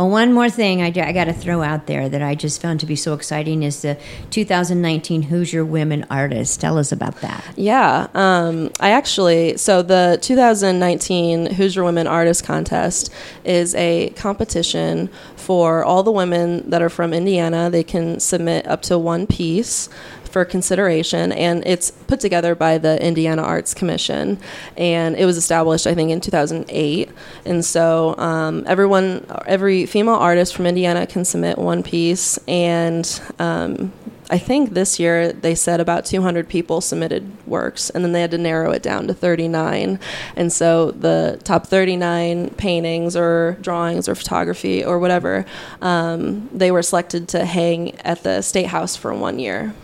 Well, 0.00 0.08
one 0.08 0.32
more 0.32 0.48
thing 0.48 0.80
I, 0.80 0.86
I 0.86 1.12
got 1.12 1.24
to 1.24 1.34
throw 1.34 1.60
out 1.60 1.86
there 1.86 2.08
that 2.08 2.22
I 2.22 2.34
just 2.34 2.62
found 2.62 2.80
to 2.80 2.86
be 2.86 2.96
so 2.96 3.12
exciting 3.12 3.62
is 3.62 3.82
the 3.82 3.98
2019 4.30 5.24
Hoosier 5.24 5.62
Women 5.62 6.06
Artists. 6.08 6.56
Tell 6.56 6.78
us 6.78 6.90
about 6.90 7.20
that. 7.20 7.44
Yeah, 7.54 8.08
um, 8.14 8.70
I 8.80 8.92
actually 8.92 9.58
so 9.58 9.82
the 9.82 10.18
2019 10.22 11.52
Hoosier 11.52 11.84
Women 11.84 12.06
Artist 12.06 12.44
Contest 12.44 13.12
is 13.44 13.74
a 13.74 14.08
competition 14.16 15.10
for 15.36 15.84
all 15.84 16.02
the 16.02 16.12
women 16.12 16.70
that 16.70 16.80
are 16.80 16.88
from 16.88 17.12
Indiana. 17.12 17.68
They 17.68 17.84
can 17.84 18.20
submit 18.20 18.66
up 18.66 18.80
to 18.84 18.96
one 18.96 19.26
piece 19.26 19.90
for 20.30 20.44
consideration, 20.44 21.32
and 21.32 21.66
it's 21.66 21.90
put 21.90 22.20
together 22.20 22.54
by 22.54 22.78
the 22.78 23.04
Indiana 23.04 23.42
Arts 23.42 23.74
Commission, 23.74 24.38
and 24.76 25.16
it 25.16 25.26
was 25.26 25.36
established, 25.36 25.86
I 25.86 25.94
think, 25.94 26.10
in 26.10 26.20
2008. 26.20 27.10
And 27.44 27.64
so 27.64 28.16
um, 28.18 28.64
everyone, 28.66 29.26
every 29.46 29.86
female 29.86 30.14
artist 30.14 30.54
from 30.54 30.66
Indiana 30.66 31.06
can 31.06 31.24
submit 31.24 31.58
one 31.58 31.82
piece, 31.82 32.38
and 32.46 33.20
um, 33.38 33.92
I 34.30 34.38
think 34.38 34.70
this 34.70 35.00
year 35.00 35.32
they 35.32 35.56
said 35.56 35.80
about 35.80 36.04
200 36.04 36.48
people 36.48 36.80
submitted 36.80 37.26
works, 37.48 37.90
and 37.90 38.04
then 38.04 38.12
they 38.12 38.20
had 38.20 38.30
to 38.30 38.38
narrow 38.38 38.70
it 38.70 38.82
down 38.82 39.08
to 39.08 39.14
39. 39.14 39.98
And 40.36 40.52
so 40.52 40.92
the 40.92 41.40
top 41.42 41.66
39 41.66 42.50
paintings 42.50 43.16
or 43.16 43.58
drawings 43.60 44.08
or 44.08 44.14
photography 44.14 44.84
or 44.84 45.00
whatever, 45.00 45.44
um, 45.82 46.48
they 46.52 46.70
were 46.70 46.82
selected 46.82 47.28
to 47.30 47.44
hang 47.44 47.96
at 48.02 48.22
the 48.22 48.40
State 48.40 48.66
House 48.66 48.94
for 48.94 49.12
one 49.12 49.40
year. 49.40 49.74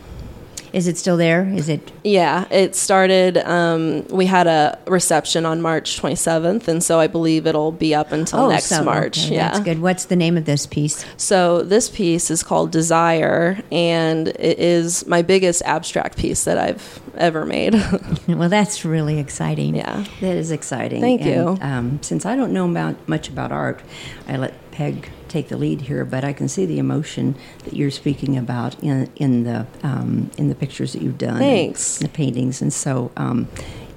Is 0.72 0.86
it 0.88 0.98
still 0.98 1.16
there? 1.16 1.46
Is 1.48 1.68
it? 1.68 1.92
Yeah, 2.04 2.46
it 2.50 2.74
started. 2.76 3.38
Um, 3.38 4.06
we 4.08 4.26
had 4.26 4.46
a 4.46 4.78
reception 4.86 5.46
on 5.46 5.62
March 5.62 6.00
27th, 6.00 6.68
and 6.68 6.82
so 6.82 6.98
I 7.00 7.06
believe 7.06 7.46
it'll 7.46 7.72
be 7.72 7.94
up 7.94 8.12
until 8.12 8.48
next 8.48 8.66
so, 8.66 8.84
March. 8.84 9.26
okay, 9.26 9.34
yeah, 9.36 9.48
That's 9.52 9.64
good. 9.64 9.80
What's 9.80 10.06
the 10.06 10.16
name 10.16 10.36
of 10.36 10.44
this 10.44 10.66
piece? 10.66 11.04
So 11.16 11.62
this 11.62 11.88
piece 11.88 12.30
is 12.30 12.42
called 12.42 12.70
Desire, 12.72 13.58
and 13.72 14.28
it 14.28 14.58
is 14.58 15.06
my 15.06 15.22
biggest 15.22 15.62
abstract 15.64 16.16
piece 16.18 16.44
that 16.44 16.58
I've 16.58 17.00
ever 17.16 17.44
made. 17.44 17.74
Well, 18.28 18.48
that's 18.48 18.84
really 18.84 19.18
exciting. 19.18 19.76
yeah. 19.76 20.04
That 20.20 20.36
is 20.36 20.50
exciting. 20.50 21.00
Thank 21.00 21.22
And, 21.22 21.30
you. 21.30 21.58
Um, 21.62 22.02
since 22.02 22.26
I 22.26 22.36
don't 22.36 22.52
know 22.52 22.68
about, 22.68 23.08
much 23.08 23.28
about 23.28 23.50
art, 23.52 23.80
I 24.28 24.36
let 24.36 24.70
Peg 24.72 25.10
take 25.36 25.48
the 25.48 25.56
lead 25.56 25.82
here, 25.82 26.04
but 26.04 26.24
I 26.24 26.32
can 26.32 26.48
see 26.48 26.64
the 26.66 26.78
emotion 26.78 27.36
that 27.64 27.74
you're 27.74 27.90
speaking 27.90 28.36
about 28.38 28.82
in 28.82 29.10
in 29.16 29.44
the 29.44 29.66
um, 29.82 30.30
in 30.38 30.48
the 30.48 30.54
pictures 30.54 30.92
that 30.94 31.02
you've 31.02 31.18
done. 31.18 31.38
Thanks. 31.38 31.98
the 31.98 32.08
paintings, 32.08 32.62
and 32.62 32.72
so 32.72 33.10
um, 33.16 33.48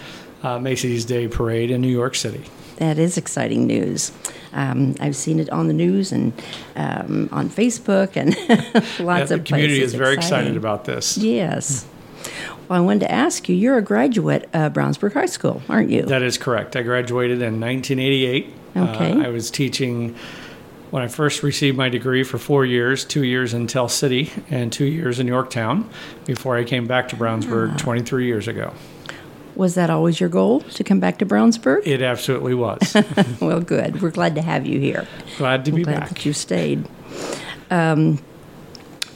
uh, 0.43 0.59
Macy's 0.59 1.05
Day 1.05 1.29
Parade 1.29 1.71
in 1.71 1.81
New 1.81 1.89
York 1.89 2.15
City. 2.15 2.45
That 2.81 2.99
is 2.99 3.17
exciting 3.19 3.67
news. 3.67 4.11
Um, 4.55 4.95
I've 5.01 5.15
seen 5.15 5.39
it 5.39 5.51
on 5.51 5.69
the 5.69 5.75
news 5.75 6.13
and 6.13 6.33
um, 6.77 7.29
on 7.31 7.51
Facebook 7.51 8.17
and 8.17 8.31
lots 8.99 8.99
Yeah, 8.99 9.21
of 9.21 9.29
the 9.29 9.39
community 9.41 9.79
places. 9.81 9.93
is 9.93 9.99
very 9.99 10.15
Exciting. 10.15 10.39
excited 10.39 10.57
about 10.57 10.87
this. 10.87 11.19
Yes. 11.19 11.87
Well, 12.69 12.79
I 12.79 12.85
wanted 12.85 13.01
to 13.01 13.11
ask 13.13 13.49
you. 13.51 13.55
You're 13.55 13.77
a 13.77 13.83
graduate 13.83 14.49
of 14.55 14.73
Brownsburg 14.73 15.13
High 15.13 15.27
School, 15.27 15.61
aren't 15.69 15.91
you? 15.91 16.03
That 16.03 16.23
is 16.23 16.39
correct. 16.39 16.75
I 16.75 16.83
graduated 16.83 17.43
in 17.43 17.61
1988. 17.61 18.53
Okay. 18.77 19.13
Uh, 19.13 19.25
I 19.25 19.29
was 19.29 19.51
teaching 19.51 20.17
when 20.91 21.03
I 21.03 21.09
first 21.09 21.43
received 21.43 21.77
my 21.77 21.89
degree 21.91 22.23
for 22.23 22.39
four 22.39 22.65
years, 22.65 23.05
two 23.05 23.25
years 23.25 23.53
in 23.53 23.67
Tell 23.67 23.89
City 23.91 24.33
and 24.51 24.73
two 24.73 24.87
years 24.87 25.21
in 25.21 25.27
Yorktown 25.27 25.89
before 26.25 26.57
I 26.57 26.65
came 26.65 26.87
back 26.87 27.09
to 27.11 27.17
Ah. 27.17 27.19
Brownsburg 27.19 27.77
23 27.79 28.25
years 28.27 28.49
ago. 28.49 28.73
Was 29.57 29.75
that 29.75 29.91
always 29.91 30.21
your 30.21 30.29
goal 30.29 30.61
to 30.61 30.85
come 30.85 31.01
back 31.01 31.19
to 31.19 31.27
Brownsburg? 31.27 31.87
It 31.87 32.03
absolutely 32.03 32.55
was. 32.55 32.97
well, 33.41 33.61
good. 33.61 34.01
We're 34.01 34.11
glad 34.11 34.35
to 34.37 34.43
have 34.43 34.67
you 34.67 34.79
here. 34.79 35.07
Glad 35.39 35.65
to 35.67 35.73
be 35.73 35.83
glad 35.83 36.01
back. 36.01 36.09
that 36.11 36.25
you 36.25 36.33
stayed. 36.33 36.87
Um, 37.71 38.19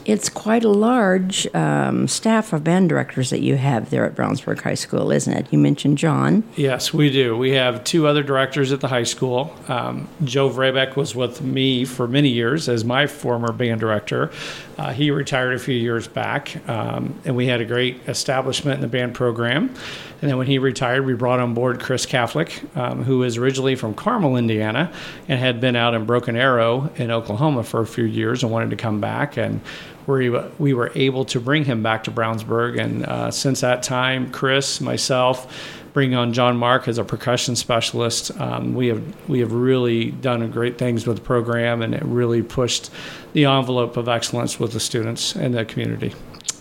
it's 0.05 0.29
quite 0.29 0.65
a 0.65 0.69
large 0.69 1.47
um, 1.55 2.07
staff 2.09 2.53
of 2.53 2.65
band 2.65 2.89
directors 2.89 3.31
that 3.31 3.41
you 3.41 3.57
have 3.57 3.91
there 3.91 4.05
at 4.05 4.15
Brownsburg 4.15 4.61
High 4.61 4.75
School, 4.75 5.11
isn't 5.11 5.33
it? 5.33 5.47
You 5.51 5.59
mentioned 5.59 5.99
John. 5.99 6.45
Yes, 6.57 6.93
we 6.93 7.11
do. 7.11 7.37
We 7.37 7.53
have 7.53 7.85
two 7.85 8.07
other 8.07 8.23
directors 8.23 8.73
at 8.73 8.81
the 8.81 8.89
high 8.89 9.05
school. 9.05 9.55
Um, 9.69 10.09
Joe 10.25 10.51
Vrebeck 10.51 10.97
was 10.97 11.15
with 11.15 11.43
me 11.43 11.85
for 11.85 12.07
many 12.07 12.29
years 12.29 12.69
as 12.69 12.85
my 12.85 13.07
former 13.07 13.53
band 13.53 13.81
director. 13.81 14.31
Uh, 14.77 14.93
he 14.93 15.11
retired 15.11 15.55
a 15.55 15.59
few 15.59 15.75
years 15.75 16.09
back, 16.09 16.69
um, 16.69 17.19
and 17.25 17.37
we 17.37 17.47
had 17.47 17.61
a 17.61 17.65
great 17.65 18.01
establishment 18.09 18.77
in 18.77 18.81
the 18.81 18.89
band 18.89 19.15
program. 19.15 19.75
And 20.21 20.31
then 20.31 20.39
when 20.39 20.47
he 20.47 20.59
retired, 20.59 21.05
we 21.05 21.15
brought 21.15 21.39
on 21.39 21.55
board 21.55 21.81
Chris 21.81 22.07
Catholic, 22.07 22.63
um, 22.77 23.05
who 23.05 23.23
is 23.23 23.37
originally 23.37 23.75
from 23.75 23.95
Carmel, 23.95 24.37
Indiana, 24.37 24.93
and 25.29 25.39
had 25.39 25.61
been 25.61 25.77
out 25.77 25.95
in 25.95 26.07
Broken 26.07 26.35
Arrow 26.35 26.91
in 26.97 27.11
Oklahoma 27.11 27.63
for 27.63 27.81
a 27.81 27.87
few 27.87 28.05
years 28.05 28.43
and 28.43 28.51
wanted 28.51 28.71
to 28.71 28.77
come 28.77 29.01
back. 29.01 29.37
And 29.37 29.61
we, 30.07 30.31
we 30.59 30.75
were 30.75 30.91
able 30.95 31.25
to 31.27 31.41
bring 31.41 31.65
him 31.65 31.83
back 31.83 32.05
to 32.05 32.11
Brownsburg. 32.11 32.81
And 32.81 33.05
uh, 33.05 33.31
since 33.31 33.61
that 33.61 33.83
time, 33.83 34.31
Chris, 34.31 34.81
myself, 34.81 35.83
bringing 35.93 36.17
on 36.17 36.33
John 36.33 36.57
Mark 36.57 36.89
as 36.89 36.99
a 36.99 37.05
percussion 37.05 37.57
specialist, 37.57 38.31
um, 38.41 38.75
we 38.75 38.89
have 38.89 39.29
we 39.29 39.41
have 39.41 39.53
really 39.53 40.11
done 40.11 40.51
great 40.51 40.77
things 40.77 41.07
with 41.07 41.17
the 41.19 41.23
program, 41.23 41.81
and 41.83 41.95
it 41.95 42.03
really 42.05 42.43
pushed 42.43 42.91
the 43.33 43.45
envelope 43.45 43.97
of 43.97 44.09
excellence 44.09 44.61
with 44.61 44.73
the 44.73 44.81
students 44.81 45.35
and 45.37 45.55
the 45.55 45.65
community. 45.65 46.13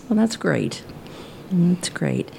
Well, 0.08 0.16
that's 0.16 0.36
great. 0.36 0.82
That's 1.50 1.88
great. 1.88 2.30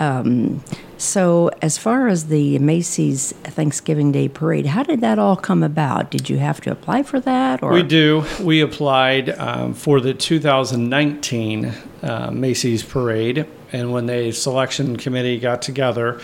Um, 0.00 0.62
so, 0.98 1.50
as 1.60 1.76
far 1.76 2.08
as 2.08 2.28
the 2.28 2.58
Macy's 2.58 3.32
Thanksgiving 3.44 4.12
Day 4.12 4.28
Parade, 4.28 4.66
how 4.66 4.82
did 4.82 5.02
that 5.02 5.18
all 5.18 5.36
come 5.36 5.62
about? 5.62 6.10
Did 6.10 6.30
you 6.30 6.38
have 6.38 6.60
to 6.62 6.70
apply 6.70 7.02
for 7.02 7.20
that, 7.20 7.62
or 7.62 7.72
We 7.72 7.82
do. 7.82 8.24
We 8.40 8.60
applied 8.62 9.30
um, 9.30 9.74
for 9.74 10.00
the 10.00 10.14
2019 10.14 11.72
uh, 12.02 12.30
Macy's 12.32 12.82
Parade, 12.82 13.46
and 13.72 13.92
when 13.92 14.06
the 14.06 14.32
selection 14.32 14.96
committee 14.96 15.38
got 15.38 15.60
together, 15.60 16.20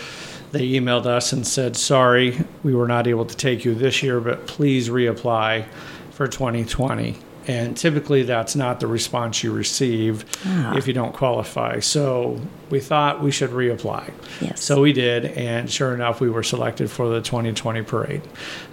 they 0.51 0.69
emailed 0.71 1.05
us 1.05 1.33
and 1.33 1.45
said, 1.45 1.75
"Sorry, 1.75 2.43
we 2.63 2.73
were 2.73 2.87
not 2.87 3.05
able 3.07 3.25
to 3.25 3.35
take 3.35 3.65
you 3.65 3.75
this 3.75 4.01
year, 4.01 4.19
but 4.19 4.47
please 4.47 4.89
reapply 4.89 5.65
for 6.11 6.27
2020." 6.27 7.17
And 7.47 7.75
typically, 7.75 8.23
that's 8.23 8.55
not 8.55 8.79
the 8.79 8.87
response 8.87 9.43
you 9.43 9.51
receive 9.51 10.25
Ah. 10.45 10.75
if 10.77 10.87
you 10.87 10.93
don't 10.93 11.13
qualify. 11.13 11.79
So 11.79 12.39
we 12.69 12.79
thought 12.79 13.21
we 13.21 13.31
should 13.31 13.51
reapply. 13.51 14.11
Yes. 14.41 14.61
So 14.63 14.81
we 14.81 14.93
did, 14.93 15.25
and 15.25 15.69
sure 15.69 15.93
enough, 15.93 16.21
we 16.21 16.29
were 16.29 16.43
selected 16.43 16.89
for 16.89 17.09
the 17.09 17.21
2020 17.21 17.81
parade. 17.83 18.21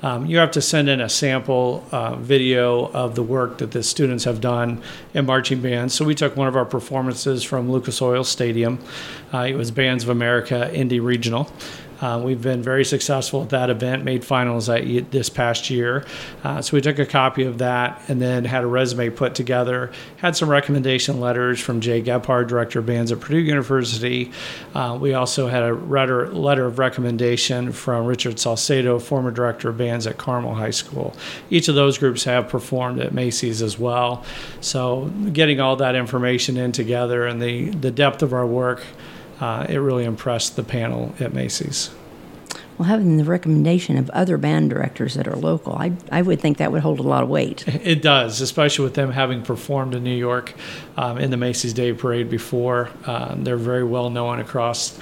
Um, 0.02 0.26
you 0.26 0.38
have 0.38 0.50
to 0.52 0.60
send 0.62 0.88
in 0.88 1.00
a 1.00 1.08
sample 1.08 1.84
uh, 1.92 2.16
video 2.16 2.86
of 2.92 3.14
the 3.14 3.22
work 3.22 3.58
that 3.58 3.72
the 3.72 3.82
students 3.82 4.24
have 4.24 4.40
done 4.40 4.80
in 5.14 5.26
marching 5.26 5.60
bands. 5.60 5.94
So 5.94 6.04
we 6.04 6.14
took 6.14 6.36
one 6.36 6.48
of 6.48 6.56
our 6.56 6.64
performances 6.64 7.42
from 7.44 7.70
Lucas 7.70 8.00
Oil 8.00 8.24
Stadium. 8.24 8.78
Uh, 9.34 9.46
it 9.48 9.54
was 9.54 9.70
Bands 9.70 10.04
of 10.04 10.10
America 10.10 10.72
Indy 10.74 11.00
Regional. 11.00 11.50
Uh, 12.00 12.20
we've 12.22 12.42
been 12.42 12.62
very 12.62 12.84
successful 12.84 13.42
at 13.42 13.50
that 13.50 13.70
event, 13.70 14.04
made 14.04 14.24
finals 14.24 14.68
ye- 14.68 15.00
this 15.00 15.28
past 15.28 15.68
year. 15.68 16.04
Uh, 16.42 16.62
so 16.62 16.76
we 16.76 16.80
took 16.80 16.98
a 16.98 17.06
copy 17.06 17.44
of 17.44 17.58
that 17.58 18.00
and 18.08 18.20
then 18.20 18.44
had 18.44 18.64
a 18.64 18.66
resume 18.66 19.10
put 19.10 19.34
together. 19.34 19.92
Had 20.16 20.36
some 20.36 20.48
recommendation 20.48 21.20
letters 21.20 21.60
from 21.60 21.80
Jay 21.80 22.02
Gephart, 22.02 22.48
director 22.48 22.78
of 22.78 22.86
bands 22.86 23.12
at 23.12 23.20
Purdue 23.20 23.38
University. 23.38 24.32
Uh, 24.74 24.96
we 25.00 25.14
also 25.14 25.48
had 25.48 25.62
a 25.62 25.74
letter, 25.74 26.28
letter 26.28 26.66
of 26.66 26.78
recommendation 26.78 27.72
from 27.72 28.06
Richard 28.06 28.36
Saucedo, 28.36 29.00
former 29.00 29.30
director 29.30 29.68
of 29.68 29.76
bands 29.76 30.06
at 30.06 30.16
Carmel 30.16 30.54
High 30.54 30.70
School. 30.70 31.14
Each 31.50 31.68
of 31.68 31.74
those 31.74 31.98
groups 31.98 32.24
have 32.24 32.48
performed 32.48 33.00
at 33.00 33.12
Macy's 33.12 33.60
as 33.60 33.78
well. 33.78 34.24
So 34.60 35.10
getting 35.32 35.60
all 35.60 35.76
that 35.76 35.94
information 35.94 36.56
in 36.56 36.72
together 36.72 37.26
and 37.26 37.42
the, 37.42 37.70
the 37.70 37.90
depth 37.90 38.22
of 38.22 38.32
our 38.32 38.46
work. 38.46 38.84
Uh, 39.40 39.66
it 39.68 39.76
really 39.78 40.04
impressed 40.04 40.56
the 40.56 40.62
panel 40.62 41.14
at 41.18 41.32
Macy's. 41.32 41.90
well, 42.78 42.88
having 42.88 43.16
the 43.16 43.24
recommendation 43.24 43.96
of 43.96 44.08
other 44.10 44.36
band 44.38 44.70
directors 44.70 45.14
that 45.14 45.26
are 45.26 45.36
local, 45.36 45.74
I 45.74 45.92
I 46.10 46.22
would 46.22 46.40
think 46.40 46.58
that 46.58 46.72
would 46.72 46.82
hold 46.82 46.98
a 46.98 47.02
lot 47.02 47.22
of 47.22 47.28
weight. 47.28 47.64
It 47.68 48.02
does, 48.02 48.40
especially 48.40 48.84
with 48.84 48.94
them 48.94 49.12
having 49.12 49.42
performed 49.42 49.94
in 49.94 50.02
New 50.04 50.16
York 50.16 50.54
um, 50.96 51.18
in 51.18 51.30
the 51.30 51.36
Macy's 51.36 51.72
Day 51.72 51.92
Parade 51.92 52.28
before. 52.30 52.90
Uh, 53.06 53.34
they're 53.36 53.56
very 53.56 53.84
well 53.84 54.10
known 54.10 54.40
across 54.40 54.98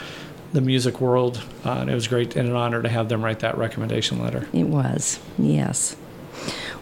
the 0.53 0.61
music 0.61 1.01
world, 1.01 1.43
uh, 1.65 1.73
and 1.73 1.91
it 1.91 1.95
was 1.95 2.09
great 2.09 2.35
and 2.37 2.49
an 2.49 2.55
honor 2.57 2.83
to 2.83 2.89
have 2.89 3.09
them 3.09 3.23
write 3.25 3.41
that 3.41 3.59
recommendation 3.59 4.19
letter. 4.23 4.49
It 4.53 4.65
was, 4.65 5.21
yes. 5.37 5.95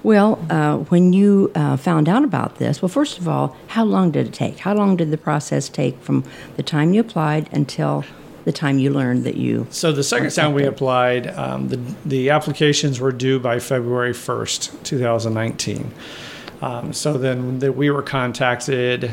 Well, 0.07 0.39
uh, 0.49 0.77
when 0.85 1.13
you 1.13 1.51
uh, 1.57 1.77
found 1.77 2.09
out 2.09 2.23
about 2.23 2.59
this, 2.61 2.81
well, 2.81 2.89
first 2.89 3.19
of 3.19 3.27
all, 3.27 3.57
how 3.67 3.83
long 3.83 4.13
did 4.13 4.29
it 4.29 4.33
take? 4.33 4.61
How 4.61 4.73
long 4.73 4.97
did 4.97 5.11
the 5.11 5.19
process 5.19 5.69
take 5.69 6.01
from 6.01 6.23
the 6.55 6.63
time 6.63 6.95
you 6.95 7.01
applied 7.01 7.49
until 7.53 8.05
the 8.45 8.53
time 8.53 8.79
you 8.79 8.91
learned 8.91 9.25
that 9.25 9.35
you? 9.35 9.67
So 9.71 9.91
the 9.91 10.05
second 10.05 10.31
time 10.31 10.53
we 10.53 10.63
applied, 10.63 11.27
um, 11.27 11.71
the 11.71 11.81
the 12.05 12.31
applications 12.31 13.01
were 13.01 13.11
due 13.11 13.41
by 13.41 13.59
February 13.59 14.13
first, 14.13 14.71
two 14.85 15.01
thousand 15.01 15.35
nineteen. 15.35 15.91
Um, 16.63 16.93
so 16.93 17.19
then 17.19 17.59
that 17.59 17.73
we 17.73 17.91
were 17.91 18.05
contacted 18.05 19.13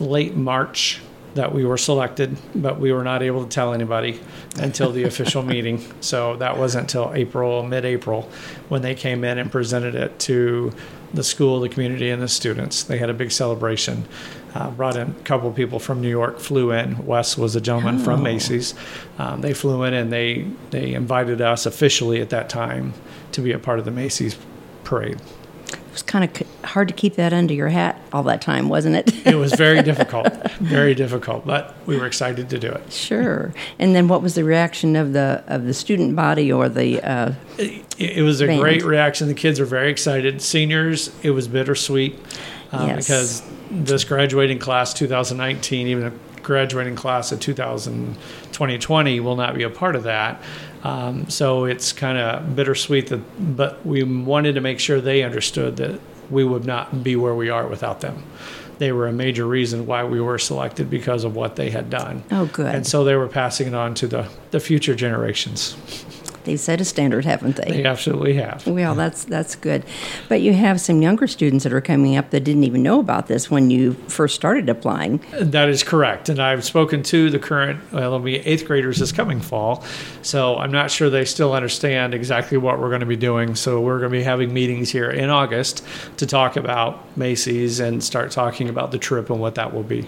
late 0.00 0.34
March 0.34 0.98
that 1.34 1.52
we 1.52 1.64
were 1.64 1.76
selected, 1.78 2.36
but 2.54 2.78
we 2.78 2.92
were 2.92 3.02
not 3.04 3.22
able 3.22 3.42
to 3.44 3.48
tell 3.50 3.74
anybody 3.74 4.20
until 4.58 4.92
the 4.92 5.02
official 5.04 5.42
meeting. 5.54 5.82
So 6.00 6.36
that 6.36 6.58
wasn't 6.58 6.82
until 6.84 7.12
April, 7.14 7.62
mid-April, 7.62 8.30
when 8.68 8.82
they 8.82 8.94
came 8.94 9.24
in 9.24 9.38
and 9.38 9.50
presented 9.50 9.94
it 9.94 10.18
to 10.20 10.72
the 11.12 11.24
school, 11.24 11.60
the 11.60 11.68
community, 11.68 12.10
and 12.10 12.20
the 12.22 12.28
students. 12.28 12.82
They 12.84 12.98
had 12.98 13.10
a 13.10 13.14
big 13.14 13.30
celebration. 13.32 14.04
Uh, 14.54 14.70
brought 14.70 14.96
in 14.96 15.10
a 15.10 15.12
couple 15.24 15.48
of 15.48 15.56
people 15.56 15.80
from 15.80 16.00
New 16.00 16.08
York, 16.08 16.38
flew 16.38 16.70
in. 16.70 17.04
Wes 17.04 17.36
was 17.36 17.56
a 17.56 17.60
gentleman 17.60 17.98
from 17.98 18.20
Oh. 18.20 18.22
Macy's. 18.22 18.72
Um, 19.18 19.40
they 19.40 19.52
flew 19.52 19.82
in 19.82 19.92
and 19.94 20.12
they 20.12 20.46
they 20.70 20.94
invited 20.94 21.40
us 21.40 21.66
officially 21.66 22.20
at 22.20 22.30
that 22.30 22.48
time 22.48 22.92
to 23.32 23.40
be 23.40 23.50
a 23.50 23.58
part 23.58 23.80
of 23.80 23.84
the 23.84 23.90
Macy's 23.90 24.36
parade. 24.84 25.20
It 25.72 25.78
was 25.90 26.02
kind 26.02 26.24
of 26.24 26.36
c- 26.36 26.46
hard 26.74 26.88
to 26.88 26.94
keep 26.94 27.14
that 27.14 27.32
under 27.32 27.54
your 27.54 27.68
hat 27.68 27.98
all 28.12 28.24
that 28.24 28.42
time, 28.42 28.68
wasn't 28.68 28.96
it? 28.96 29.26
It 29.26 29.36
was 29.36 29.52
very 29.54 29.80
difficult, 29.90 30.26
very 30.58 30.94
difficult, 30.94 31.46
but 31.46 31.74
we 31.86 31.96
were 31.96 32.06
excited 32.06 32.50
to 32.50 32.58
do 32.58 32.68
it. 32.70 32.92
sure. 32.92 33.54
And 33.78 33.94
then, 33.94 34.08
what 34.08 34.20
was 34.22 34.34
the 34.34 34.44
reaction 34.44 34.96
of 34.96 35.12
the 35.12 35.42
of 35.46 35.64
the 35.64 35.72
student 35.72 36.14
body 36.16 36.52
or 36.52 36.68
the? 36.68 37.00
Uh, 37.02 37.32
It, 37.58 37.84
it 38.18 38.22
was 38.22 38.40
a 38.42 38.46
Band. 38.48 38.60
great 38.60 38.82
reaction. 38.84 39.28
The 39.28 39.34
kids 39.34 39.60
were 39.60 39.66
very 39.66 39.90
excited. 39.90 40.42
Seniors, 40.42 41.10
it 41.22 41.30
was 41.30 41.46
bittersweet 41.48 42.18
um, 42.72 42.88
Yes. 42.88 43.06
because 43.06 43.42
this 43.70 44.02
graduating 44.04 44.58
class 44.58 44.92
2019, 44.94 45.86
even 45.86 46.04
a 46.06 46.12
graduating 46.42 46.96
class 46.96 47.30
of 47.32 47.38
2000, 47.40 48.14
2020 48.52 49.20
will 49.20 49.36
not 49.36 49.54
be 49.54 49.62
a 49.62 49.70
part 49.70 49.94
of 49.96 50.02
that. 50.02 50.42
Um, 50.82 51.30
so 51.30 51.64
it's 51.64 51.92
kind 51.92 52.18
of 52.18 52.54
bittersweet 52.56 53.06
that, 53.08 53.56
but 53.56 53.86
we 53.86 54.02
wanted 54.02 54.56
to 54.56 54.60
make 54.60 54.80
sure 54.80 55.00
they 55.00 55.22
understood 55.22 55.76
that 55.76 55.98
we 56.30 56.44
would 56.44 56.64
not 56.64 57.02
be 57.02 57.16
where 57.16 57.34
we 57.34 57.50
are 57.50 57.66
without 57.66 58.00
them. 58.00 58.22
They 58.78 58.90
were 58.90 59.06
a 59.06 59.12
major 59.12 59.46
reason 59.46 59.86
why 59.86 60.04
we 60.04 60.20
were 60.20 60.38
selected 60.38 60.90
because 60.90 61.24
of 61.24 61.36
what 61.36 61.56
they 61.56 61.70
had 61.70 61.90
done. 61.90 62.24
oh, 62.32 62.46
good. 62.46 62.74
And 62.74 62.86
so 62.86 63.04
they 63.04 63.14
were 63.14 63.28
passing 63.28 63.68
it 63.68 63.74
on 63.74 63.94
to 63.94 64.06
the, 64.06 64.28
the 64.50 64.58
future 64.60 64.94
generations. 64.94 65.76
They 66.44 66.56
set 66.56 66.80
a 66.80 66.84
standard, 66.84 67.24
haven't 67.24 67.56
they? 67.56 67.70
They 67.70 67.84
absolutely 67.84 68.34
have. 68.34 68.66
Well, 68.66 68.94
that's 68.94 69.24
that's 69.24 69.56
good, 69.56 69.84
but 70.28 70.40
you 70.40 70.52
have 70.52 70.80
some 70.80 71.02
younger 71.02 71.26
students 71.26 71.64
that 71.64 71.72
are 71.72 71.80
coming 71.80 72.16
up 72.16 72.30
that 72.30 72.40
didn't 72.40 72.64
even 72.64 72.82
know 72.82 73.00
about 73.00 73.26
this 73.26 73.50
when 73.50 73.70
you 73.70 73.94
first 74.08 74.34
started 74.34 74.68
applying. 74.68 75.22
That 75.32 75.68
is 75.68 75.82
correct. 75.82 76.28
And 76.28 76.40
I've 76.40 76.64
spoken 76.64 77.02
to 77.04 77.30
the 77.30 77.38
current, 77.38 77.80
well, 77.92 78.04
it'll 78.04 78.18
be 78.20 78.36
eighth 78.38 78.66
graders 78.66 78.98
this 78.98 79.12
coming 79.12 79.40
fall. 79.40 79.84
So 80.22 80.56
I'm 80.56 80.72
not 80.72 80.90
sure 80.90 81.10
they 81.10 81.24
still 81.24 81.52
understand 81.52 82.14
exactly 82.14 82.58
what 82.58 82.78
we're 82.78 82.88
going 82.88 83.00
to 83.00 83.06
be 83.06 83.16
doing. 83.16 83.54
So 83.54 83.80
we're 83.80 83.98
going 83.98 84.12
to 84.12 84.18
be 84.18 84.22
having 84.22 84.52
meetings 84.52 84.90
here 84.90 85.10
in 85.10 85.30
August 85.30 85.84
to 86.18 86.26
talk 86.26 86.56
about 86.56 87.16
Macy's 87.16 87.80
and 87.80 88.02
start 88.02 88.30
talking 88.30 88.68
about 88.68 88.90
the 88.90 88.98
trip 88.98 89.30
and 89.30 89.40
what 89.40 89.54
that 89.56 89.74
will 89.74 89.82
be. 89.82 90.06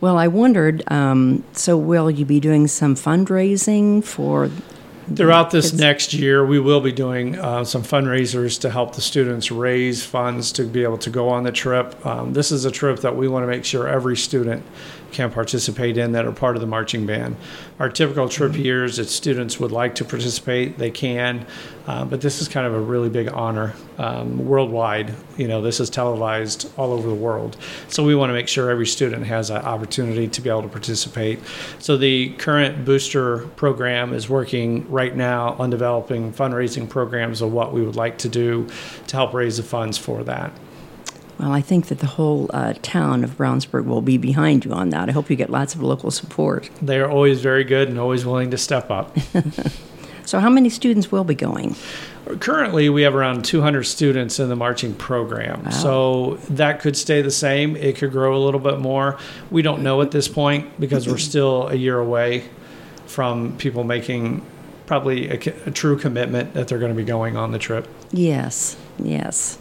Well, 0.00 0.16
I 0.16 0.28
wondered. 0.28 0.84
Um, 0.92 1.44
so, 1.52 1.76
will 1.76 2.10
you 2.10 2.24
be 2.24 2.38
doing 2.38 2.68
some 2.68 2.94
fundraising 2.94 4.04
for 4.04 4.48
Throughout 5.14 5.50
this 5.50 5.72
next 5.72 6.12
year, 6.12 6.44
we 6.44 6.60
will 6.60 6.80
be 6.80 6.92
doing 6.92 7.38
uh, 7.38 7.64
some 7.64 7.82
fundraisers 7.82 8.60
to 8.60 8.70
help 8.70 8.94
the 8.94 9.00
students 9.00 9.50
raise 9.50 10.04
funds 10.04 10.52
to 10.52 10.64
be 10.64 10.82
able 10.82 10.98
to 10.98 11.10
go 11.10 11.30
on 11.30 11.44
the 11.44 11.52
trip. 11.52 12.04
Um, 12.04 12.34
this 12.34 12.52
is 12.52 12.66
a 12.66 12.70
trip 12.70 13.00
that 13.00 13.16
we 13.16 13.26
want 13.26 13.42
to 13.42 13.46
make 13.46 13.64
sure 13.64 13.88
every 13.88 14.16
student 14.16 14.62
can 15.12 15.30
participate 15.30 15.96
in 15.96 16.12
that 16.12 16.26
are 16.26 16.32
part 16.32 16.56
of 16.56 16.60
the 16.60 16.66
marching 16.66 17.06
band. 17.06 17.36
Our 17.78 17.88
typical 17.88 18.28
trip 18.28 18.56
years, 18.56 18.98
if 18.98 19.08
students 19.08 19.58
would 19.58 19.72
like 19.72 19.94
to 19.96 20.04
participate, 20.04 20.78
they 20.78 20.90
can, 20.90 21.46
uh, 21.86 22.04
but 22.04 22.20
this 22.20 22.42
is 22.42 22.48
kind 22.48 22.66
of 22.66 22.74
a 22.74 22.80
really 22.80 23.08
big 23.08 23.28
honor 23.28 23.74
um, 23.96 24.46
worldwide. 24.46 25.14
You 25.36 25.48
know, 25.48 25.62
this 25.62 25.80
is 25.80 25.88
televised 25.88 26.70
all 26.76 26.92
over 26.92 27.08
the 27.08 27.14
world, 27.14 27.56
so 27.88 28.04
we 28.04 28.14
want 28.14 28.30
to 28.30 28.34
make 28.34 28.48
sure 28.48 28.70
every 28.70 28.86
student 28.86 29.24
has 29.26 29.50
an 29.50 29.58
opportunity 29.58 30.28
to 30.28 30.40
be 30.40 30.50
able 30.50 30.62
to 30.62 30.68
participate. 30.68 31.40
So 31.78 31.96
the 31.96 32.30
current 32.34 32.84
booster 32.84 33.38
program 33.56 34.12
is 34.12 34.28
working 34.28 34.90
right 34.90 35.14
now 35.14 35.54
on 35.58 35.70
developing 35.70 36.32
fundraising 36.32 36.88
programs 36.88 37.40
of 37.40 37.52
what 37.52 37.72
we 37.72 37.82
would 37.82 37.96
like 37.96 38.18
to 38.18 38.28
do 38.28 38.68
to 39.06 39.16
help 39.16 39.32
raise 39.32 39.56
the 39.56 39.62
funds 39.62 39.96
for 39.96 40.22
that. 40.24 40.52
Well, 41.38 41.52
I 41.52 41.60
think 41.60 41.86
that 41.86 42.00
the 42.00 42.06
whole 42.06 42.50
uh, 42.52 42.74
town 42.82 43.22
of 43.22 43.36
Brownsburg 43.36 43.84
will 43.84 44.02
be 44.02 44.18
behind 44.18 44.64
you 44.64 44.72
on 44.72 44.90
that. 44.90 45.08
I 45.08 45.12
hope 45.12 45.30
you 45.30 45.36
get 45.36 45.50
lots 45.50 45.74
of 45.74 45.82
local 45.82 46.10
support. 46.10 46.68
They 46.82 46.98
are 46.98 47.08
always 47.08 47.40
very 47.40 47.62
good 47.64 47.88
and 47.88 47.98
always 47.98 48.26
willing 48.26 48.50
to 48.50 48.58
step 48.58 48.90
up. 48.90 49.16
So, 50.28 50.40
how 50.40 50.50
many 50.50 50.68
students 50.68 51.10
will 51.10 51.24
be 51.24 51.34
going? 51.34 51.74
Currently, 52.40 52.90
we 52.90 53.00
have 53.00 53.14
around 53.14 53.46
200 53.46 53.84
students 53.84 54.38
in 54.38 54.50
the 54.50 54.56
marching 54.56 54.94
program. 54.94 55.72
So 55.72 56.34
that 56.50 56.80
could 56.80 56.98
stay 56.98 57.22
the 57.22 57.30
same. 57.30 57.76
It 57.76 57.96
could 57.96 58.12
grow 58.12 58.36
a 58.36 58.42
little 58.44 58.60
bit 58.60 58.78
more. 58.78 59.16
We 59.50 59.62
don't 59.62 59.82
know 59.82 60.02
at 60.02 60.10
this 60.10 60.28
point 60.28 60.78
because 60.78 61.08
we're 61.08 61.16
still 61.16 61.68
a 61.68 61.74
year 61.74 61.98
away 61.98 62.44
from 63.06 63.56
people 63.56 63.84
making 63.84 64.44
probably 64.84 65.30
a, 65.30 65.36
a 65.64 65.70
true 65.70 65.98
commitment 65.98 66.52
that 66.52 66.68
they're 66.68 66.78
going 66.78 66.92
to 66.92 66.96
be 66.96 67.06
going 67.06 67.38
on 67.38 67.52
the 67.52 67.58
trip. 67.58 67.88
Yes, 68.12 68.76
yes. 68.98 69.58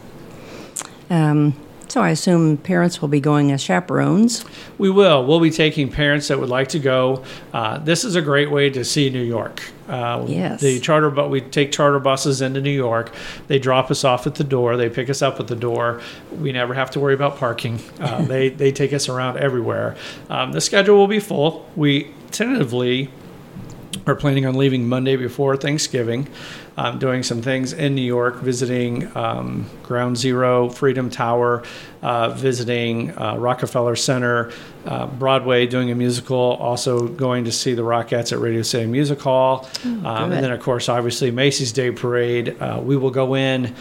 Um, 1.10 1.56
so, 1.98 2.04
I 2.04 2.12
assume 2.12 2.58
parents 2.58 3.02
will 3.02 3.08
be 3.08 3.20
going 3.20 3.52
as 3.52 3.60
chaperones. 3.60 4.46
We 4.78 4.92
will. 4.92 5.26
We'll 5.26 5.40
be 5.40 5.50
taking 5.50 5.90
parents 5.92 6.28
that 6.28 6.40
would 6.40 6.48
like 6.48 6.68
to 6.70 6.80
go. 6.80 7.24
Uh, 7.52 7.80
this 7.80 8.04
is 8.04 8.16
a 8.16 8.22
great 8.22 8.52
way 8.52 8.70
to 8.70 8.86
see 8.86 9.10
New 9.10 9.24
York. 9.24 9.64
Uh, 9.90 10.24
Yes. 10.28 10.62
The 10.62 10.80
charter, 10.80 11.10
but 11.10 11.32
we 11.32 11.42
take 11.42 11.72
charter 11.72 11.98
buses 11.98 12.40
into 12.40 12.62
New 12.62 12.70
York. 12.70 13.16
They 13.48 13.58
drop 13.58 13.90
us 13.90 14.04
off 14.04 14.28
at 14.28 14.36
the 14.36 14.44
door. 14.44 14.78
They 14.78 14.90
pick 14.90 15.10
us 15.10 15.24
up 15.24 15.40
at 15.40 15.48
the 15.48 15.56
door. 15.56 16.00
We 16.32 16.52
never 16.52 16.76
have 16.76 16.92
to 16.92 17.00
worry 17.00 17.16
about 17.16 17.38
parking. 17.38 17.80
Uh, 18.00 18.22
they 18.34 18.50
they 18.50 18.72
take 18.72 18.94
us 18.94 19.10
around 19.10 19.38
everywhere. 19.40 19.96
Um, 20.30 20.52
the 20.52 20.62
schedule 20.62 20.98
will 20.98 21.08
be 21.08 21.20
full. 21.20 21.68
We 21.76 22.14
tentatively 22.30 23.10
are 24.08 24.16
planning 24.16 24.46
on 24.46 24.56
leaving 24.56 24.88
Monday 24.88 25.18
before 25.18 25.58
Thanksgiving, 25.58 26.28
um, 26.78 26.98
doing 26.98 27.24
some 27.24 27.42
things 27.42 27.74
in 27.74 27.94
New 27.94 28.02
York, 28.02 28.38
visiting 28.38 29.16
um, 29.18 29.70
Ground 29.84 30.18
Zero, 30.18 30.70
Freedom 30.70 31.10
Tower, 31.10 31.64
uh, 32.02 32.30
visiting 32.30 33.16
uh, 33.18 33.36
Rockefeller 33.38 33.98
Center, 33.98 34.52
uh, 34.86 35.08
Broadway, 35.08 35.68
doing 35.68 35.92
a 35.92 35.96
musical, 35.96 36.38
also 36.38 37.08
going 37.08 37.44
to 37.46 37.52
see 37.52 37.74
the 37.74 37.82
Rockettes 37.82 38.32
at 38.32 38.40
Radio 38.40 38.62
City 38.62 38.86
Music 38.86 39.20
Hall. 39.20 39.70
um, 39.84 40.06
and 40.06 40.32
then, 40.32 40.52
of 40.52 40.62
course, 40.62 40.88
obviously, 40.88 41.30
Macy's 41.30 41.74
Day 41.74 41.92
Parade. 41.92 42.60
Uh, 42.62 42.80
we 42.82 42.96
will 42.96 43.12
go 43.12 43.36
in 43.36 43.76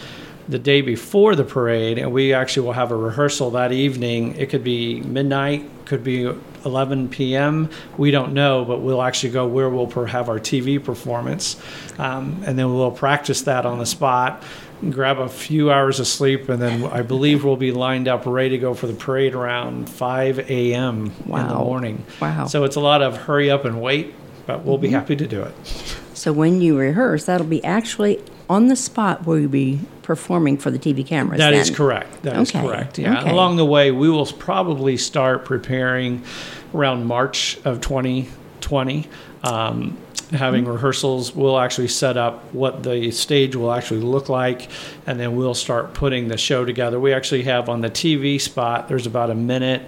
the 0.49 0.59
day 0.59 0.81
before 0.81 1.35
the 1.35 1.43
parade, 1.43 1.97
and 1.97 2.11
we 2.11 2.33
actually 2.33 2.65
will 2.65 2.73
have 2.73 2.91
a 2.91 2.95
rehearsal 2.95 3.51
that 3.51 3.71
evening. 3.71 4.35
It 4.37 4.49
could 4.49 4.63
be 4.63 5.01
midnight, 5.01 5.69
could 5.85 6.03
be 6.03 6.33
11 6.67 7.09
p.m. 7.09 7.69
We 7.97 8.11
don't 8.11 8.33
know, 8.33 8.63
but 8.65 8.81
we'll 8.81 9.01
actually 9.01 9.31
go 9.31 9.47
where 9.47 9.69
we'll 9.69 9.89
have 10.05 10.29
our 10.29 10.39
TV 10.39 10.83
performance, 10.83 11.55
um, 11.97 12.43
and 12.45 12.59
then 12.59 12.73
we'll 12.75 12.91
practice 12.91 13.41
that 13.43 13.65
on 13.65 13.79
the 13.79 13.85
spot. 13.87 14.43
Grab 14.91 15.17
a 15.17 15.27
few 15.27 15.71
hours 15.71 15.99
of 15.99 16.05
sleep, 16.05 16.49
and 16.49 16.61
then 16.61 16.83
I 16.85 17.01
believe 17.01 17.43
we'll 17.43 17.55
be 17.55 17.71
lined 17.71 18.07
up, 18.07 18.27
ready 18.27 18.49
to 18.49 18.57
go 18.59 18.75
for 18.75 18.85
the 18.85 18.93
parade 18.93 19.33
around 19.33 19.89
5 19.89 20.51
a.m. 20.51 21.11
in 21.25 21.31
the 21.31 21.55
morning. 21.55 22.03
Wow. 22.21 22.45
So 22.45 22.63
it's 22.63 22.75
a 22.75 22.79
lot 22.79 23.01
of 23.01 23.17
hurry 23.17 23.49
up 23.49 23.65
and 23.65 23.81
wait, 23.81 24.13
but 24.45 24.63
we'll 24.63 24.75
Mm-hmm. 24.75 24.81
be 24.83 24.89
happy 24.89 25.15
to 25.15 25.25
do 25.27 25.41
it. 25.41 25.55
So, 26.13 26.31
when 26.31 26.61
you 26.61 26.77
rehearse, 26.77 27.25
that'll 27.25 27.47
be 27.47 27.63
actually 27.63 28.21
on 28.49 28.67
the 28.67 28.75
spot 28.75 29.25
where 29.25 29.39
you'll 29.39 29.49
be 29.49 29.79
performing 30.03 30.57
for 30.57 30.71
the 30.71 30.79
TV 30.79 31.05
cameras. 31.05 31.37
That 31.39 31.53
is 31.53 31.67
then. 31.67 31.75
correct. 31.75 32.23
That 32.23 32.37
is 32.37 32.49
Okay, 32.49 32.61
correct. 32.65 32.97
Yeah. 32.97 33.19
okay. 33.21 33.29
Along 33.31 33.57
the 33.57 33.65
way, 33.65 33.91
we 33.91 34.09
will 34.09 34.25
probably 34.25 34.95
start 34.97 35.43
preparing 35.45 36.23
around 36.73 37.05
March 37.05 37.57
of 37.65 37.81
2020. 37.81 39.07
Um, 39.43 39.97
having 40.31 40.63
Mm-hmm. 40.63 40.73
rehearsals, 40.73 41.33
we'll 41.35 41.57
actually 41.59 41.87
set 41.87 42.17
up 42.17 42.53
what 42.53 42.83
the 42.83 43.11
stage 43.11 43.55
will 43.55 43.71
actually 43.71 44.01
look 44.01 44.27
like, 44.27 44.69
and 45.05 45.17
then 45.19 45.35
we'll 45.37 45.53
start 45.53 45.93
putting 45.93 46.27
the 46.27 46.37
show 46.37 46.65
together. 46.65 46.99
We 46.99 47.13
actually 47.13 47.43
have 47.43 47.69
on 47.69 47.79
the 47.81 47.89
TV 47.89 48.39
spot, 48.41 48.89
there's 48.89 49.05
about 49.05 49.29
a 49.29 49.35
minute, 49.35 49.83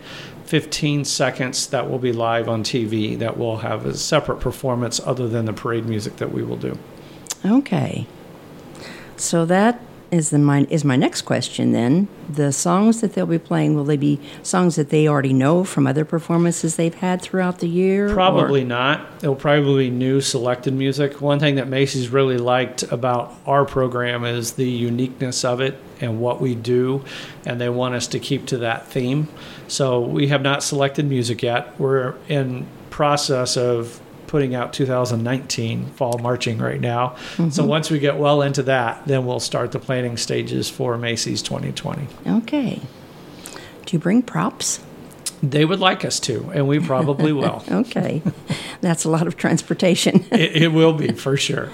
15 0.46 1.04
seconds 1.06 1.68
that 1.68 1.90
will 1.90 2.00
be 2.00 2.12
live 2.14 2.48
on 2.48 2.64
TV 2.64 3.18
that 3.20 3.38
will 3.38 3.58
have 3.58 3.86
a 3.86 3.94
separate 3.96 4.40
performance 4.40 5.00
other 5.06 5.28
than 5.28 5.44
the 5.46 5.54
parade 5.54 5.86
music 5.86 6.16
that 6.18 6.32
we 6.32 6.42
will 6.44 6.56
do. 6.58 6.78
Okay. 7.46 8.08
So 9.20 9.46
that 9.46 9.82
is 10.12 10.32
the 10.32 10.40
my 10.40 10.66
is 10.72 10.84
my 10.84 10.96
next 10.96 11.22
question 11.22 11.72
then. 11.72 12.08
The 12.28 12.52
songs 12.52 13.02
that 13.02 13.14
they'll 13.14 13.28
be 13.28 13.38
playing 13.38 13.76
will 13.76 13.84
they 13.84 13.98
be 13.98 14.20
songs 14.42 14.76
that 14.76 14.90
they 14.90 15.08
already 15.08 15.34
know 15.34 15.64
from 15.64 15.86
other 15.86 16.04
performances 16.04 16.78
they've 16.78 16.96
had 16.96 17.22
throughout 17.22 17.60
the 17.60 17.68
year? 17.68 18.10
or- 18.10 18.14
Probably 18.14 18.64
not. 18.64 19.06
It'll 19.22 19.36
probably 19.36 19.90
be 19.90 19.96
new 19.96 20.20
selected 20.22 20.74
music. 20.74 21.22
One 21.22 21.40
thing 21.40 21.56
that 21.56 21.68
Macy's 21.68 22.10
really 22.10 22.38
liked 22.38 22.84
about 22.92 23.36
our 23.46 23.66
program 23.66 24.26
is 24.26 24.54
the 24.54 24.68
uniqueness 24.70 25.46
of 25.46 25.62
it 25.62 25.78
and 26.02 26.20
what 26.20 26.42
we 26.42 26.56
do, 26.56 27.04
and 27.46 27.60
they 27.62 27.70
want 27.70 27.94
us 27.94 28.08
to 28.08 28.20
keep 28.20 28.48
to 28.48 28.58
that 28.60 28.88
theme. 28.88 29.28
So 29.68 30.00
we 30.00 30.30
have 30.30 30.42
not 30.42 30.64
selected 30.64 31.06
music 31.08 31.44
yet. 31.44 31.80
We're 31.80 32.16
in 32.28 32.66
process 32.90 33.58
of 33.58 34.00
putting 34.30 34.54
out 34.54 34.72
2019 34.74 35.88
fall 35.88 36.20
marching 36.20 36.60
right 36.60 36.80
now. 36.80 37.16
So 37.16 37.44
mm-hmm. 37.44 37.68
once 37.68 37.90
we 37.90 37.98
get 37.98 38.18
well 38.18 38.44
into 38.44 38.62
that, 38.64 39.06
then 39.08 39.26
we'll 39.26 39.40
start 39.40 39.72
the 39.72 39.80
planning 39.80 40.18
stages 40.18 40.70
for 40.70 41.00
Macy's 41.00 41.42
2020. 41.42 42.08
Okay. 42.28 42.80
Do 43.86 43.96
you 43.96 44.00
bring 44.00 44.22
props? 44.22 44.82
They 45.42 45.66
would 45.66 45.80
like 45.80 46.06
us 46.06 46.20
to, 46.22 46.52
and 46.54 46.68
we 46.68 46.80
probably 46.80 47.34
will. 47.34 47.64
Okay. 47.72 48.22
That's 48.82 49.04
a 49.04 49.10
lot 49.10 49.26
of 49.26 49.36
transportation. 49.36 50.26
it, 50.32 50.64
it 50.64 50.68
will 50.74 50.94
be 50.94 51.12
for 51.14 51.36
sure. 51.36 51.72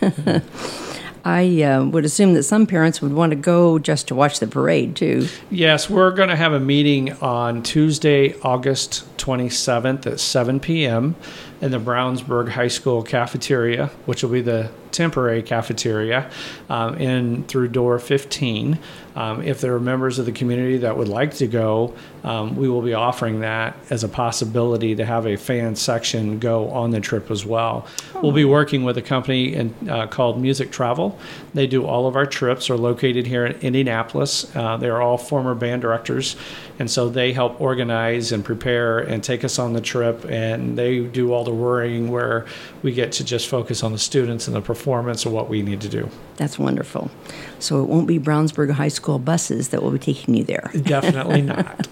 I 1.28 1.62
uh, 1.62 1.84
would 1.84 2.06
assume 2.06 2.32
that 2.34 2.44
some 2.44 2.66
parents 2.66 3.02
would 3.02 3.12
want 3.12 3.32
to 3.32 3.36
go 3.36 3.78
just 3.78 4.08
to 4.08 4.14
watch 4.14 4.40
the 4.40 4.46
parade 4.46 4.96
too. 4.96 5.28
Yes, 5.50 5.90
we're 5.90 6.10
going 6.10 6.30
to 6.30 6.36
have 6.36 6.54
a 6.54 6.60
meeting 6.60 7.12
on 7.20 7.62
Tuesday, 7.62 8.34
August 8.40 9.04
27th 9.18 10.06
at 10.06 10.20
7 10.20 10.58
p.m. 10.58 11.16
in 11.60 11.70
the 11.70 11.78
Brownsburg 11.78 12.48
High 12.48 12.68
School 12.68 13.02
cafeteria, 13.02 13.88
which 14.06 14.22
will 14.22 14.30
be 14.30 14.40
the 14.40 14.70
temporary 14.98 15.44
cafeteria, 15.44 16.28
um, 16.68 16.96
in 16.96 17.44
through 17.44 17.68
door 17.68 18.00
15. 18.00 18.76
Um, 19.14 19.42
if 19.42 19.60
there 19.60 19.74
are 19.74 19.80
members 19.80 20.18
of 20.18 20.26
the 20.26 20.32
community 20.32 20.78
that 20.78 20.96
would 20.96 21.08
like 21.08 21.34
to 21.34 21.46
go, 21.46 21.94
um, 22.24 22.56
we 22.56 22.68
will 22.68 22.82
be 22.82 22.94
offering 22.94 23.40
that 23.40 23.76
as 23.90 24.04
a 24.04 24.08
possibility 24.08 24.94
to 24.96 25.04
have 25.04 25.26
a 25.26 25.36
fan 25.36 25.76
section 25.76 26.38
go 26.38 26.68
on 26.70 26.90
the 26.90 27.00
trip 27.00 27.30
as 27.30 27.46
well. 27.46 27.86
We'll 28.22 28.32
be 28.32 28.44
working 28.44 28.82
with 28.84 28.98
a 28.98 29.02
company 29.02 29.54
in, 29.54 29.74
uh, 29.88 30.08
called 30.08 30.40
Music 30.40 30.70
Travel. 30.72 31.18
They 31.54 31.66
do 31.66 31.86
all 31.86 32.06
of 32.06 32.16
our 32.16 32.26
trips. 32.26 32.70
Are 32.70 32.76
located 32.76 33.26
here 33.26 33.46
in 33.46 33.52
Indianapolis. 33.60 34.54
Uh, 34.54 34.76
they're 34.76 35.00
all 35.00 35.16
former 35.18 35.54
band 35.54 35.82
directors, 35.82 36.36
and 36.78 36.90
so 36.90 37.08
they 37.08 37.32
help 37.32 37.60
organize 37.60 38.32
and 38.32 38.44
prepare 38.44 38.98
and 38.98 39.22
take 39.22 39.44
us 39.44 39.58
on 39.58 39.72
the 39.72 39.80
trip. 39.80 40.24
And 40.28 40.78
they 40.78 41.00
do 41.00 41.32
all 41.32 41.44
the 41.44 41.54
worrying 41.54 42.10
where 42.10 42.46
we 42.82 42.92
get 42.92 43.12
to 43.12 43.24
just 43.24 43.48
focus 43.48 43.82
on 43.82 43.92
the 43.92 43.98
students 43.98 44.46
and 44.46 44.54
the 44.54 44.60
performance 44.60 45.26
of 45.26 45.32
what 45.32 45.48
we 45.48 45.62
need 45.62 45.80
to 45.80 45.88
do. 45.88 46.08
That's 46.36 46.58
wonderful. 46.58 47.10
So 47.58 47.82
it 47.82 47.88
won't 47.88 48.06
be 48.06 48.18
Brownsburg 48.18 48.70
High 48.70 48.88
School 48.88 49.18
buses 49.18 49.68
that 49.68 49.82
will 49.82 49.90
be 49.90 49.98
taking 49.98 50.34
you 50.34 50.44
there. 50.44 50.70
Definitely 50.82 51.42
not. 51.42 51.88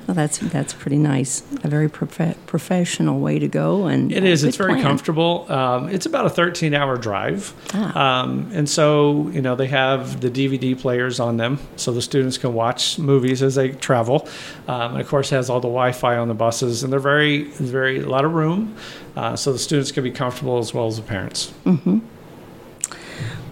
Well, 0.07 0.15
that's 0.15 0.37
that's 0.39 0.75
pretty 0.75 0.99
nice. 0.99 1.43
A 1.65 1.69
very 1.69 1.89
prof- 1.89 2.37
professional 2.47 3.21
way 3.21 3.39
to 3.39 3.49
go, 3.49 3.87
and 3.87 4.13
It 4.13 4.23
uh. 4.23 4.27
It's 4.27 4.57
very 4.59 4.73
plan. 4.75 4.83
comfortable. 4.83 5.51
Um, 5.51 5.89
it's 5.89 6.05
about 6.05 6.27
a 6.27 6.31
13 6.31 6.75
hour 6.75 6.97
drive. 6.99 7.55
Ah. 7.73 8.21
Um, 8.23 8.51
and 8.53 8.69
so, 8.69 9.29
you 9.33 9.41
know, 9.41 9.57
they 9.57 9.69
have 9.69 10.21
the 10.21 10.31
DVD 10.31 10.79
players 10.79 11.21
on 11.21 11.39
them 11.39 11.59
so 11.77 11.91
the 11.91 12.03
students 12.03 12.37
can 12.37 12.53
watch 12.53 12.99
movies 12.99 13.43
as 13.43 13.55
they 13.55 13.71
travel. 13.71 14.29
Um, 14.69 14.93
and 14.93 15.01
of 15.01 15.09
course, 15.09 15.33
it 15.33 15.37
has 15.37 15.49
all 15.49 15.61
the 15.61 15.69
Wi 15.69 15.93
Fi 15.93 16.17
on 16.19 16.29
the 16.29 16.35
buses. 16.35 16.83
And 16.83 16.93
they're 16.93 17.01
very, 17.01 17.45
very, 17.45 18.01
a 18.01 18.09
lot 18.09 18.25
of 18.27 18.35
room. 18.35 18.77
Uh, 19.17 19.37
so 19.37 19.53
the 19.53 19.59
students 19.59 19.91
can 19.91 20.05
be 20.05 20.11
comfortable 20.11 20.59
as 20.59 20.75
well 20.75 20.87
as 20.87 20.97
the 20.97 21.03
parents. 21.03 21.53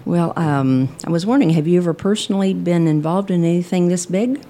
Well, 0.04 0.32
um, 0.36 0.94
I 1.06 1.10
was 1.10 1.24
wondering, 1.24 1.50
have 1.50 1.68
you 1.68 1.78
ever 1.78 1.94
personally 1.94 2.52
been 2.54 2.88
involved 2.88 3.30
in 3.30 3.44
anything 3.44 3.88
this 3.88 4.04
big? 4.04 4.42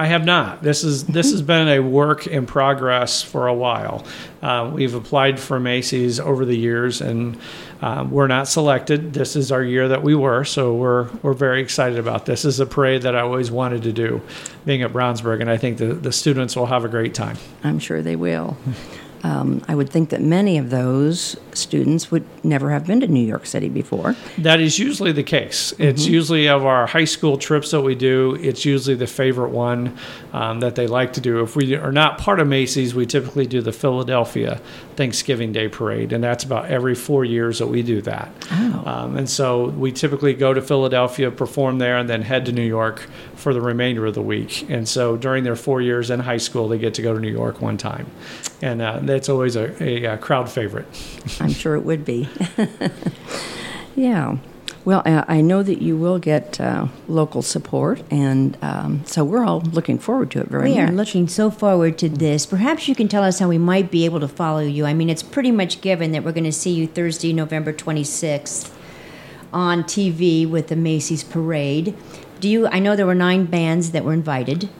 I 0.00 0.06
have 0.06 0.24
not. 0.24 0.62
This 0.62 0.82
is 0.82 1.04
this 1.04 1.30
has 1.30 1.42
been 1.42 1.68
a 1.68 1.80
work 1.80 2.26
in 2.26 2.46
progress 2.46 3.22
for 3.22 3.48
a 3.48 3.52
while. 3.52 4.06
Uh, 4.40 4.70
we've 4.72 4.94
applied 4.94 5.38
for 5.38 5.60
Macy's 5.60 6.18
over 6.18 6.46
the 6.46 6.56
years, 6.56 7.02
and 7.02 7.36
um, 7.82 8.10
we're 8.10 8.26
not 8.26 8.48
selected. 8.48 9.12
This 9.12 9.36
is 9.36 9.52
our 9.52 9.62
year 9.62 9.88
that 9.88 10.02
we 10.02 10.14
were, 10.14 10.42
so 10.46 10.72
we're 10.72 11.10
we're 11.20 11.34
very 11.34 11.60
excited 11.60 11.98
about 11.98 12.24
this. 12.24 12.44
This 12.44 12.54
is 12.54 12.60
a 12.60 12.66
parade 12.66 13.02
that 13.02 13.14
I 13.14 13.20
always 13.20 13.50
wanted 13.50 13.82
to 13.82 13.92
do, 13.92 14.22
being 14.64 14.80
at 14.80 14.90
Brownsburg, 14.90 15.42
and 15.42 15.50
I 15.50 15.58
think 15.58 15.76
the 15.76 15.92
the 15.92 16.12
students 16.12 16.56
will 16.56 16.64
have 16.64 16.82
a 16.82 16.88
great 16.88 17.12
time. 17.12 17.36
I'm 17.62 17.78
sure 17.78 18.00
they 18.00 18.16
will. 18.16 18.56
Um, 19.22 19.62
I 19.68 19.74
would 19.74 19.90
think 19.90 20.08
that 20.10 20.22
many 20.22 20.56
of 20.56 20.70
those 20.70 21.36
students 21.60 22.10
would 22.10 22.24
never 22.44 22.70
have 22.70 22.86
been 22.86 23.00
to 23.00 23.06
New 23.06 23.24
York 23.24 23.46
City 23.46 23.68
before. 23.68 24.16
That 24.38 24.60
is 24.60 24.78
usually 24.78 25.12
the 25.12 25.22
case. 25.22 25.72
It's 25.78 26.06
usually 26.06 26.48
of 26.48 26.64
our 26.64 26.86
high 26.86 27.04
school 27.04 27.38
trips 27.38 27.70
that 27.70 27.82
we 27.82 27.94
do. 27.94 28.36
It's 28.40 28.64
usually 28.64 28.96
the 28.96 29.06
favorite 29.06 29.50
one 29.50 29.96
um, 30.32 30.60
that 30.60 30.74
they 30.74 30.86
like 30.86 31.12
to 31.14 31.20
do. 31.20 31.42
If 31.42 31.56
we 31.56 31.74
are 31.74 31.92
not 31.92 32.18
part 32.18 32.40
of 32.40 32.48
Macy's, 32.48 32.94
we 32.94 33.06
typically 33.06 33.46
do 33.46 33.60
the 33.60 33.72
Philadelphia 33.72 34.60
Thanksgiving 34.96 35.52
Day 35.52 35.68
Parade, 35.68 36.12
and 36.12 36.22
that's 36.22 36.44
about 36.44 36.66
every 36.66 36.94
four 36.94 37.24
years 37.24 37.58
that 37.58 37.66
we 37.68 37.82
do 37.82 38.02
that. 38.02 38.30
Um, 38.86 39.16
and 39.16 39.28
so 39.28 39.68
we 39.70 39.92
typically 39.92 40.34
go 40.34 40.52
to 40.52 40.60
Philadelphia, 40.60 41.30
perform 41.30 41.78
there, 41.78 41.96
and 41.96 42.08
then 42.08 42.22
head 42.22 42.46
to 42.46 42.52
New 42.52 42.66
York 42.66 43.08
for 43.34 43.54
the 43.54 43.60
remainder 43.60 44.06
of 44.06 44.14
the 44.14 44.22
week. 44.22 44.68
And 44.70 44.88
so 44.88 45.16
during 45.16 45.44
their 45.44 45.56
four 45.56 45.80
years 45.80 46.10
in 46.10 46.20
high 46.20 46.38
school, 46.38 46.68
they 46.68 46.78
get 46.78 46.94
to 46.94 47.02
go 47.02 47.14
to 47.14 47.20
New 47.20 47.30
York 47.30 47.60
one 47.60 47.76
time, 47.76 48.06
and 48.62 48.82
uh, 48.82 49.00
that's 49.02 49.28
always 49.28 49.56
a, 49.56 49.82
a, 49.82 50.06
uh 50.06 50.16
crowd 50.16 50.50
favorite. 50.50 50.86
I'm 51.50 51.56
sure 51.56 51.74
it 51.74 51.80
would 51.80 52.04
be. 52.04 52.28
yeah. 53.96 54.36
Well, 54.84 55.02
I 55.04 55.40
know 55.40 55.62
that 55.62 55.82
you 55.82 55.96
will 55.96 56.18
get 56.18 56.58
uh, 56.60 56.86
local 57.06 57.42
support, 57.42 58.02
and 58.10 58.56
um, 58.62 59.04
so 59.04 59.24
we're 59.24 59.44
all 59.44 59.60
looking 59.60 59.98
forward 59.98 60.30
to 60.30 60.40
it 60.40 60.46
very 60.46 60.70
much. 60.70 60.76
We 60.76 60.82
are 60.82 60.92
looking 60.92 61.28
so 61.28 61.50
forward 61.50 61.98
to 61.98 62.08
this. 62.08 62.46
Perhaps 62.46 62.88
you 62.88 62.94
can 62.94 63.06
tell 63.06 63.22
us 63.22 63.40
how 63.40 63.48
we 63.48 63.58
might 63.58 63.90
be 63.90 64.04
able 64.04 64.20
to 64.20 64.28
follow 64.28 64.60
you. 64.60 64.86
I 64.86 64.94
mean, 64.94 65.10
it's 65.10 65.22
pretty 65.22 65.50
much 65.50 65.80
given 65.80 66.12
that 66.12 66.24
we're 66.24 66.32
going 66.32 66.44
to 66.44 66.52
see 66.52 66.70
you 66.70 66.86
Thursday, 66.86 67.32
November 67.32 67.72
26th 67.72 68.72
on 69.52 69.82
TV 69.82 70.48
with 70.48 70.68
the 70.68 70.76
Macy's 70.76 71.24
Parade. 71.24 71.94
Do 72.38 72.48
you 72.48 72.68
I 72.68 72.78
know 72.78 72.96
there 72.96 73.06
were 73.06 73.14
9 73.14 73.46
bands 73.46 73.90
that 73.90 74.04
were 74.04 74.14
invited 74.14 74.70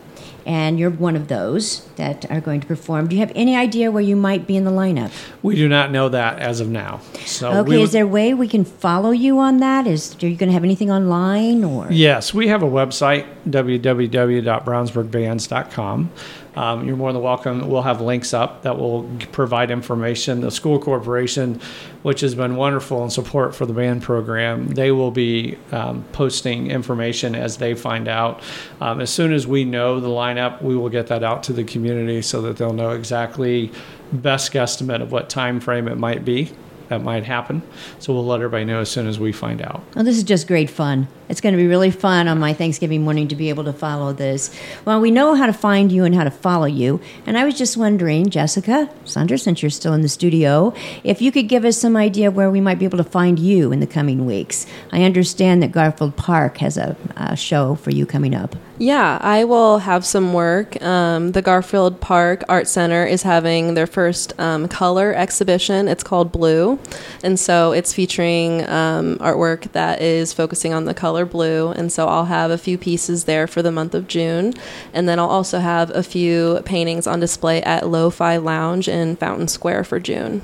and 0.50 0.80
you're 0.80 0.90
one 0.90 1.14
of 1.14 1.28
those 1.28 1.86
that 1.94 2.28
are 2.28 2.40
going 2.40 2.60
to 2.60 2.66
perform. 2.66 3.06
Do 3.06 3.14
you 3.14 3.20
have 3.20 3.30
any 3.36 3.54
idea 3.54 3.88
where 3.92 4.02
you 4.02 4.16
might 4.16 4.48
be 4.48 4.56
in 4.56 4.64
the 4.64 4.72
lineup? 4.72 5.12
We 5.44 5.54
do 5.54 5.68
not 5.68 5.92
know 5.92 6.08
that 6.08 6.40
as 6.40 6.58
of 6.58 6.68
now. 6.68 7.02
We 7.42 7.48
Okay, 7.48 7.62
would- 7.68 7.81
is 7.81 7.92
there 7.92 8.05
a 8.05 8.09
way 8.09 8.35
we 8.35 8.48
can 8.48 8.64
follow 8.64 9.11
you 9.11 9.38
on 9.38 9.59
that? 9.59 9.87
Is 9.87 10.16
are 10.22 10.26
you 10.29 10.37
going 10.37 10.48
to 10.48 10.55
have 10.55 10.64
anything 10.64 10.90
online 10.90 11.64
or 11.64 11.87
Yes, 11.90 12.33
we 12.35 12.48
have 12.48 12.62
a 12.62 12.68
website, 12.68 13.24
www.brownsburgbands.com. 13.48 16.11
Um, 16.57 16.85
you're 16.87 16.96
more 16.96 17.12
than 17.12 17.22
welcome. 17.22 17.68
We'll 17.68 17.83
have 17.83 18.00
links 18.00 18.35
up 18.35 18.62
that 18.62 18.76
will 18.76 19.09
provide 19.31 19.70
information. 19.70 20.40
The 20.40 20.50
school 20.50 20.81
corporation, 20.81 21.61
which 22.03 22.22
has 22.22 22.35
been 22.35 22.57
wonderful 22.57 23.05
in 23.05 23.11
support 23.11 23.55
for 23.55 23.66
the 23.66 23.72
band 23.72 24.03
program, 24.03 24.66
they 24.68 24.90
will 24.90 25.12
be 25.12 25.57
um, 25.70 26.05
posting 26.12 26.68
information 26.70 27.37
as 27.37 27.59
they 27.59 27.74
find 27.74 28.09
out. 28.09 28.42
Um, 28.81 29.00
as 29.00 29.11
soon 29.11 29.33
as 29.33 29.46
we 29.46 29.64
know 29.64 30.00
the 30.00 30.09
lineup, 30.09 30.61
we 30.61 30.76
will 30.76 30.88
get 30.88 31.07
that 31.07 31.22
out 31.22 31.44
to 31.44 31.53
the 31.53 31.62
community 31.62 32.20
so 32.20 32.42
that 32.42 32.57
they'll 32.57 32.72
know 32.72 32.90
exactly 32.90 33.70
best 34.12 34.53
guesstimate 34.53 35.03
of 35.03 35.12
what 35.12 35.29
time 35.29 35.61
frame 35.61 35.87
it 35.87 35.96
might 35.96 36.24
be 36.24 36.50
that 36.90 37.03
might 37.03 37.24
happen. 37.24 37.62
So 38.00 38.12
we'll 38.12 38.26
let 38.26 38.37
everybody 38.37 38.64
know 38.64 38.81
as 38.81 38.90
soon 38.90 39.07
as 39.07 39.18
we 39.18 39.31
find 39.31 39.62
out. 39.62 39.81
Well, 39.94 40.05
this 40.05 40.16
is 40.16 40.24
just 40.24 40.48
great 40.48 40.68
fun. 40.68 41.07
It's 41.29 41.40
going 41.40 41.55
to 41.55 41.57
be 41.57 41.68
really 41.68 41.92
fun 41.92 42.26
on 42.26 42.40
my 42.40 42.53
Thanksgiving 42.53 43.03
morning 43.03 43.29
to 43.29 43.37
be 43.37 43.48
able 43.48 43.62
to 43.64 43.72
follow 43.72 44.12
this. 44.12 44.50
Well, 44.85 45.00
we 45.00 45.12
know 45.12 45.37
how 45.37 45.46
to 45.46 45.53
find 45.53 45.92
you 45.92 46.05
and 46.05 46.16
how 46.16 46.24
to 46.24 46.33
follow 46.33 46.66
you. 46.66 47.00
And 47.26 47.38
I 47.38 47.44
was 47.44 47.57
just 47.57 47.76
wondering, 47.76 48.29
Jessica, 48.29 48.92
Saunders, 49.05 49.44
since 49.44 49.62
you're 49.62 49.70
still 49.70 49.94
in 49.94 50.03
the 50.03 50.09
studio, 50.09 50.74
if 51.05 51.22
you 51.22 51.31
could 51.31 51.48
give 51.48 51.64
us 51.64 51.79
some 51.79 51.96
idea 51.96 52.26
of 52.26 52.35
where 52.35 52.50
we 52.50 52.61
might 52.61 52.81
be 52.81 52.85
able 52.85 52.98
to 52.98 53.05
find 53.05 53.38
you 53.38 53.70
in 53.70 53.79
the 53.79 53.87
coming 53.87 54.26
weeks. 54.26 54.66
I 54.90 55.05
understand 55.05 55.62
that 55.62 55.70
Garfield 55.70 56.16
Park 56.16 56.59
has 56.59 56.76
a, 56.76 56.96
a 57.16 57.37
show 57.37 57.76
for 57.76 57.90
you 57.90 58.05
coming 58.05 58.35
up. 58.35 58.57
Yeah, 58.81 59.19
I 59.21 59.45
will 59.45 59.81
have 59.81 60.07
some 60.07 60.33
work. 60.33 60.83
Um, 60.83 61.33
the 61.33 61.43
Garfield 61.43 62.01
Park 62.01 62.45
Art 62.49 62.66
Center 62.66 63.05
is 63.05 63.23
having 63.23 63.75
their 63.75 63.87
first 63.87 64.33
um, 64.40 64.69
color 64.69 65.12
exhibition. 65.12 65.87
It's 65.87 66.03
called 66.03 66.33
Blue. 66.33 66.79
And 67.23 67.38
so 67.38 67.73
it's 67.73 67.93
featuring 67.93 68.66
um, 68.71 69.19
artwork 69.19 69.71
that 69.73 70.01
is 70.01 70.33
focusing 70.33 70.73
on 70.73 70.87
the 70.87 70.95
color 70.95 71.27
blue. 71.27 71.73
And 71.73 71.93
so 71.93 72.09
I'll 72.09 72.25
have 72.25 72.51
a 72.51 72.57
few 72.57 72.79
pieces 72.79 73.25
there 73.25 73.47
for 73.47 73.61
the 73.61 73.71
month 73.71 73.95
of 73.95 74.09
June. 74.09 74.55
And 74.95 75.07
then 75.07 75.19
I'll 75.19 75.29
also 75.29 75.59
have 75.59 75.90
a 75.90 76.03
few 76.03 76.62
paintings 76.64 77.07
on 77.07 77.21
display 77.21 77.61
at 77.61 77.87
Lo-Fi 77.87 78.38
Lounge 78.38 78.88
in 78.88 79.14
Fountain 79.16 79.49
Square 79.49 79.85
for 79.85 80.01
June. 80.01 80.40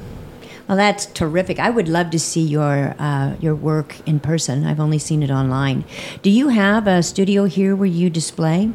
Well, 0.68 0.76
that's 0.76 1.06
terrific. 1.06 1.60
I 1.60 1.70
would 1.70 1.88
love 1.88 2.10
to 2.10 2.18
see 2.18 2.42
your 2.42 2.96
uh, 2.98 3.36
your 3.40 3.54
work 3.54 3.96
in 4.04 4.18
person. 4.18 4.64
I've 4.64 4.80
only 4.80 4.98
seen 4.98 5.22
it 5.22 5.30
online. 5.30 5.84
Do 6.22 6.30
you 6.30 6.48
have 6.48 6.88
a 6.88 7.02
studio 7.02 7.44
here 7.44 7.76
where 7.76 7.86
you 7.86 8.10
display? 8.10 8.72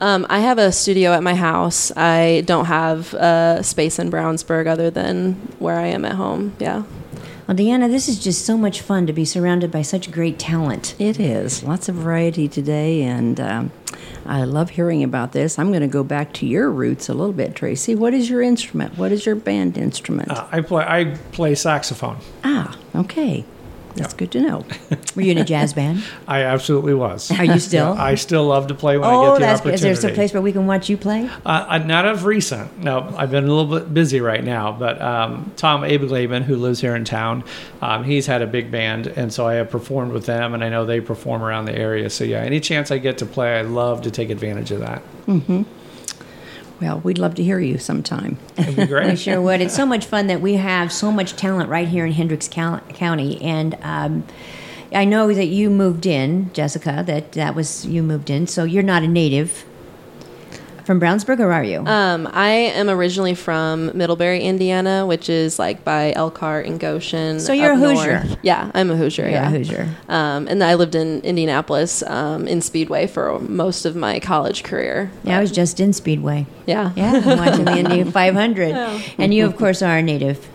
Um, 0.00 0.26
I 0.30 0.40
have 0.40 0.58
a 0.58 0.70
studio 0.70 1.12
at 1.12 1.22
my 1.22 1.34
house. 1.34 1.90
I 1.96 2.42
don't 2.42 2.66
have 2.66 3.14
a 3.14 3.60
space 3.62 3.98
in 3.98 4.10
Brownsburg 4.10 4.68
other 4.68 4.90
than 4.90 5.34
where 5.58 5.78
I 5.78 5.86
am 5.86 6.04
at 6.04 6.12
home. 6.12 6.54
Yeah. 6.60 6.84
Well, 7.46 7.56
Deanna, 7.56 7.90
this 7.90 8.08
is 8.08 8.18
just 8.18 8.46
so 8.46 8.56
much 8.56 8.80
fun 8.80 9.06
to 9.06 9.12
be 9.12 9.26
surrounded 9.26 9.70
by 9.70 9.82
such 9.82 10.10
great 10.10 10.38
talent. 10.38 10.94
It 10.98 11.20
is. 11.20 11.62
Lots 11.62 11.90
of 11.90 11.96
variety 11.96 12.48
today, 12.48 13.02
and 13.02 13.38
um, 13.38 13.70
I 14.24 14.44
love 14.44 14.70
hearing 14.70 15.02
about 15.02 15.32
this. 15.32 15.58
I'm 15.58 15.68
going 15.68 15.82
to 15.82 15.86
go 15.86 16.02
back 16.02 16.32
to 16.34 16.46
your 16.46 16.70
roots 16.70 17.10
a 17.10 17.14
little 17.14 17.34
bit, 17.34 17.54
Tracy. 17.54 17.94
What 17.94 18.14
is 18.14 18.30
your 18.30 18.40
instrument? 18.40 18.96
What 18.96 19.12
is 19.12 19.26
your 19.26 19.34
band 19.34 19.76
instrument? 19.76 20.30
Uh, 20.30 20.46
I 20.50 20.62
play 20.62 20.84
I 20.84 21.04
play 21.32 21.54
saxophone. 21.54 22.16
ah, 22.44 22.78
okay. 22.94 23.44
That's 23.94 24.14
good 24.14 24.32
to 24.32 24.40
know. 24.40 24.64
Were 25.14 25.22
you 25.22 25.32
in 25.32 25.38
a 25.38 25.44
jazz 25.54 25.72
band? 25.72 26.04
I 26.26 26.42
absolutely 26.42 26.94
was. 26.94 27.30
Are 27.30 27.44
you 27.44 27.58
still? 27.58 27.92
I 27.98 28.16
still 28.16 28.46
love 28.46 28.66
to 28.68 28.74
play 28.74 28.98
when 28.98 29.08
I 29.08 29.14
oh, 29.14 29.22
get 29.22 29.34
the 29.34 29.40
that's 29.40 29.60
good. 29.60 29.74
Is 29.74 29.80
opportunity. 29.80 30.00
there 30.00 30.10
some 30.10 30.14
place 30.14 30.32
where 30.32 30.42
we 30.42 30.52
can 30.52 30.66
watch 30.66 30.88
you 30.88 30.96
play? 30.96 31.28
Uh, 31.46 31.66
uh, 31.68 31.78
not 31.78 32.04
of 32.04 32.24
recent. 32.24 32.78
No, 32.78 33.14
I've 33.16 33.30
been 33.30 33.44
a 33.44 33.52
little 33.52 33.78
bit 33.78 33.94
busy 33.94 34.20
right 34.20 34.42
now. 34.42 34.72
But 34.72 35.00
um, 35.00 35.52
Tom 35.56 35.82
Abeleben, 35.82 36.42
who 36.42 36.56
lives 36.56 36.80
here 36.80 36.96
in 36.96 37.04
town, 37.04 37.44
um, 37.82 38.04
he's 38.04 38.26
had 38.26 38.42
a 38.42 38.46
big 38.46 38.70
band, 38.70 39.06
and 39.06 39.32
so 39.32 39.46
I 39.46 39.54
have 39.54 39.70
performed 39.70 40.12
with 40.12 40.26
them, 40.26 40.54
and 40.54 40.64
I 40.64 40.68
know 40.68 40.84
they 40.84 41.00
perform 41.00 41.42
around 41.42 41.66
the 41.66 41.76
area. 41.76 42.10
So 42.10 42.24
yeah, 42.24 42.38
any 42.38 42.60
chance 42.60 42.90
I 42.90 42.98
get 42.98 43.18
to 43.18 43.26
play, 43.26 43.58
I 43.58 43.62
love 43.62 44.02
to 44.02 44.10
take 44.10 44.30
advantage 44.30 44.70
of 44.70 44.80
that. 44.80 45.02
Well, 46.84 47.00
we'd 47.00 47.16
love 47.16 47.34
to 47.36 47.42
hear 47.42 47.58
you 47.58 47.78
sometime. 47.78 48.36
It'd 48.58 48.76
be 48.76 48.82
I 48.82 48.86
great. 48.86 49.18
sure 49.18 49.40
would. 49.40 49.62
It's 49.62 49.74
so 49.74 49.86
much 49.86 50.04
fun 50.04 50.26
that 50.26 50.42
we 50.42 50.56
have 50.56 50.92
so 50.92 51.10
much 51.10 51.34
talent 51.34 51.70
right 51.70 51.88
here 51.88 52.04
in 52.04 52.12
Hendricks 52.12 52.46
County, 52.46 53.40
and 53.40 53.74
um, 53.80 54.26
I 54.92 55.06
know 55.06 55.32
that 55.32 55.46
you 55.46 55.70
moved 55.70 56.04
in, 56.04 56.52
Jessica. 56.52 57.02
That 57.06 57.32
that 57.32 57.54
was 57.54 57.86
you 57.86 58.02
moved 58.02 58.28
in, 58.28 58.46
so 58.46 58.64
you're 58.64 58.82
not 58.82 59.02
a 59.02 59.08
native 59.08 59.64
from 60.84 61.00
Brownsburg, 61.00 61.40
or 61.40 61.52
are 61.52 61.64
you? 61.64 61.84
Um, 61.86 62.28
I 62.32 62.48
am 62.50 62.88
originally 62.90 63.34
from 63.34 63.96
Middlebury, 63.96 64.42
Indiana, 64.42 65.06
which 65.06 65.28
is 65.28 65.58
like 65.58 65.84
by 65.84 66.12
Elkhart 66.12 66.66
and 66.66 66.78
Goshen. 66.78 67.40
So 67.40 67.52
you're 67.52 67.72
a 67.72 67.76
Hoosier. 67.76 68.24
north. 68.24 68.38
Yeah, 68.42 68.70
I'm 68.74 68.90
a 68.90 68.96
Hoosier. 68.96 69.22
You're 69.24 69.32
yeah, 69.32 69.48
a 69.48 69.50
Hoosier. 69.50 69.94
Um, 70.08 70.46
and 70.48 70.62
I 70.62 70.74
lived 70.74 70.94
in 70.94 71.20
Indianapolis 71.22 72.02
um, 72.02 72.46
in 72.46 72.60
Speedway 72.60 73.06
for 73.06 73.38
most 73.38 73.84
of 73.84 73.96
my 73.96 74.20
college 74.20 74.62
career. 74.62 75.10
yeah, 75.24 75.38
I 75.38 75.40
was 75.40 75.50
just 75.50 75.80
in 75.80 75.92
Speedway. 75.92 76.46
Yeah. 76.66 76.92
Yeah, 76.96 77.20
I'm 77.24 77.38
watching 77.38 77.64
the 77.64 77.76
Indy 77.78 78.04
500, 78.10 78.74
and 79.18 79.32
you, 79.34 79.46
of 79.46 79.56
course, 79.56 79.82
are 79.82 79.98
a 79.98 80.02
native. 80.02 80.46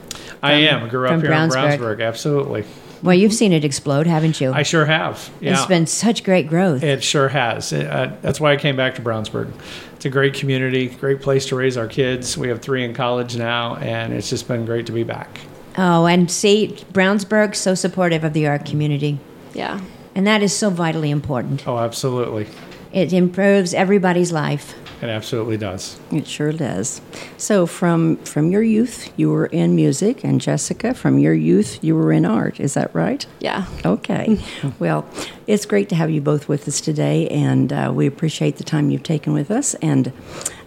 I 0.42 0.54
am. 0.54 0.84
I 0.84 0.88
grew 0.89 1.06
up 1.06 1.12
from 1.12 1.22
here 1.22 1.32
Brownsburg. 1.32 1.74
in 1.74 1.80
Brownsburg. 1.80 2.08
Absolutely. 2.08 2.65
Well, 3.02 3.15
you've 3.15 3.34
seen 3.34 3.54
it 3.54 3.63
explode, 3.63 4.08
haven't 4.08 4.42
you? 4.42 4.52
I 4.52 4.63
sure 4.63 4.86
have. 4.86 5.30
Yeah. 5.39 5.54
It's 5.54 5.65
been 5.65 5.88
such 5.88 6.24
great 6.24 6.48
growth. 6.48 6.84
It 6.84 7.04
sure 7.04 7.30
has. 7.30 7.72
It, 7.72 7.88
uh, 7.88 8.12
that's 8.22 8.42
why 8.42 8.52
I 8.52 8.58
came 8.58 8.76
back 8.76 8.96
to 8.96 9.02
Brownsburg. 9.02 9.52
It's 10.00 10.06
a 10.06 10.10
great 10.10 10.34
community, 10.34 10.88
great 10.88 11.20
place 11.22 11.46
to 11.48 11.58
raise 11.58 11.76
our 11.76 11.86
kids. 11.86 12.38
We 12.38 12.48
have 12.48 12.62
three 12.62 12.86
in 12.86 12.94
college 12.94 13.36
now, 13.36 13.76
and 13.76 14.14
it's 14.14 14.30
just 14.30 14.48
been 14.48 14.64
great 14.64 14.86
to 14.86 14.94
be 14.94 15.04
back. 15.04 15.42
oh, 15.78 16.06
and 16.06 16.32
see, 16.32 16.78
Brownsburg 16.94 17.54
so 17.54 17.76
supportive 17.76 18.24
of 18.24 18.32
the 18.32 18.48
art 18.48 18.64
community, 18.66 19.20
Yeah. 19.54 19.82
and 20.16 20.26
that 20.26 20.42
is 20.42 20.56
so 20.56 20.70
vitally 20.70 21.10
important. 21.12 21.68
Oh, 21.68 21.78
absolutely. 21.80 22.48
It 22.94 23.12
improves 23.12 23.74
everybody's 23.74 24.32
life. 24.32 24.74
It 25.02 25.08
absolutely 25.08 25.58
does. 25.58 25.98
It 26.12 26.28
sure 26.28 26.52
does. 26.52 27.00
So, 27.38 27.66
from 27.66 28.18
from 28.18 28.52
your 28.52 28.62
youth, 28.62 29.12
you 29.16 29.30
were 29.30 29.46
in 29.46 29.76
music, 29.76 30.26
and 30.26 30.42
Jessica, 30.42 30.94
from 30.94 31.20
your 31.20 31.34
youth, 31.34 31.82
you 31.82 31.96
were 31.96 32.12
in 32.12 32.26
art. 32.26 32.60
Is 32.60 32.74
that 32.74 32.94
right? 32.94 33.26
Yeah. 33.40 33.66
Okay. 33.86 34.44
well, 34.80 35.06
it's 35.48 35.66
great 35.66 35.88
to 35.90 35.96
have 35.96 36.10
you 36.10 36.20
both 36.20 36.50
with 36.50 36.68
us 36.68 36.82
today, 36.82 37.30
and 37.30 37.72
uh, 37.72 37.92
we 37.96 38.08
appreciate 38.08 38.58
the 38.58 38.66
time 38.66 38.90
you've 38.90 39.04
taken 39.04 39.32
with 39.32 39.52
us. 39.52 39.74
And 39.76 40.12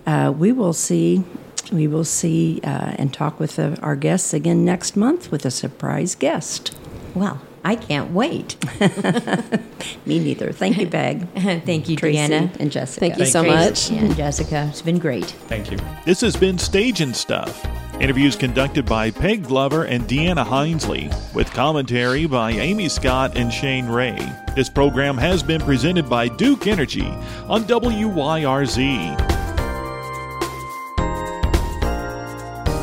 uh, 0.07 0.33
we 0.37 0.51
will 0.53 0.73
see. 0.73 1.25
We 1.71 1.87
will 1.87 2.05
see 2.05 2.61
uh, 2.65 2.97
and 2.99 3.13
talk 3.13 3.39
with 3.39 3.59
uh, 3.59 3.77
our 3.83 3.97
guests 3.97 4.35
again 4.35 4.65
next 4.65 4.97
month 4.97 5.31
with 5.31 5.47
a 5.47 5.51
surprise 5.51 6.15
guest. 6.15 6.77
Well, 7.15 7.41
I 7.65 7.77
can't 7.77 8.11
wait. 8.13 8.57
Me 10.07 10.19
neither. 10.19 10.53
Thank 10.53 10.79
you, 10.79 10.89
Peg. 10.89 11.29
Thank 11.65 11.89
you, 11.89 11.97
Tracy 11.97 12.19
Deanna. 12.19 12.57
and 12.59 12.73
Jessica. 12.73 13.01
Thank 13.01 13.19
you 13.19 13.27
so 13.27 13.45
Tracy 13.45 13.95
much. 13.95 14.03
And 14.03 14.17
Jessica. 14.17 14.67
It's 14.71 14.83
been 14.83 14.99
great. 14.99 15.27
Thank 15.27 15.71
you. 15.71 15.79
This 16.05 16.21
has 16.23 16.35
been 16.35 16.59
Stage 16.59 17.01
and 17.01 17.15
Stuff. 17.15 17.65
Interviews 18.01 18.35
conducted 18.35 18.85
by 18.85 19.13
Peg 19.13 19.45
Glover 19.45 19.85
and 19.85 20.09
Deanna 20.09 20.45
Hinesley, 20.45 21.09
with 21.35 21.53
commentary 21.53 22.27
by 22.27 22.51
Amy 22.51 22.89
Scott 22.89 23.37
and 23.37 23.53
Shane 23.53 23.87
Ray. 23.87 24.19
This 24.57 24.69
program 24.69 25.17
has 25.19 25.43
been 25.43 25.61
presented 25.61 26.09
by 26.11 26.27
Duke 26.29 26.67
Energy 26.67 27.07
on 27.47 27.63
WYRZ. 27.65 29.17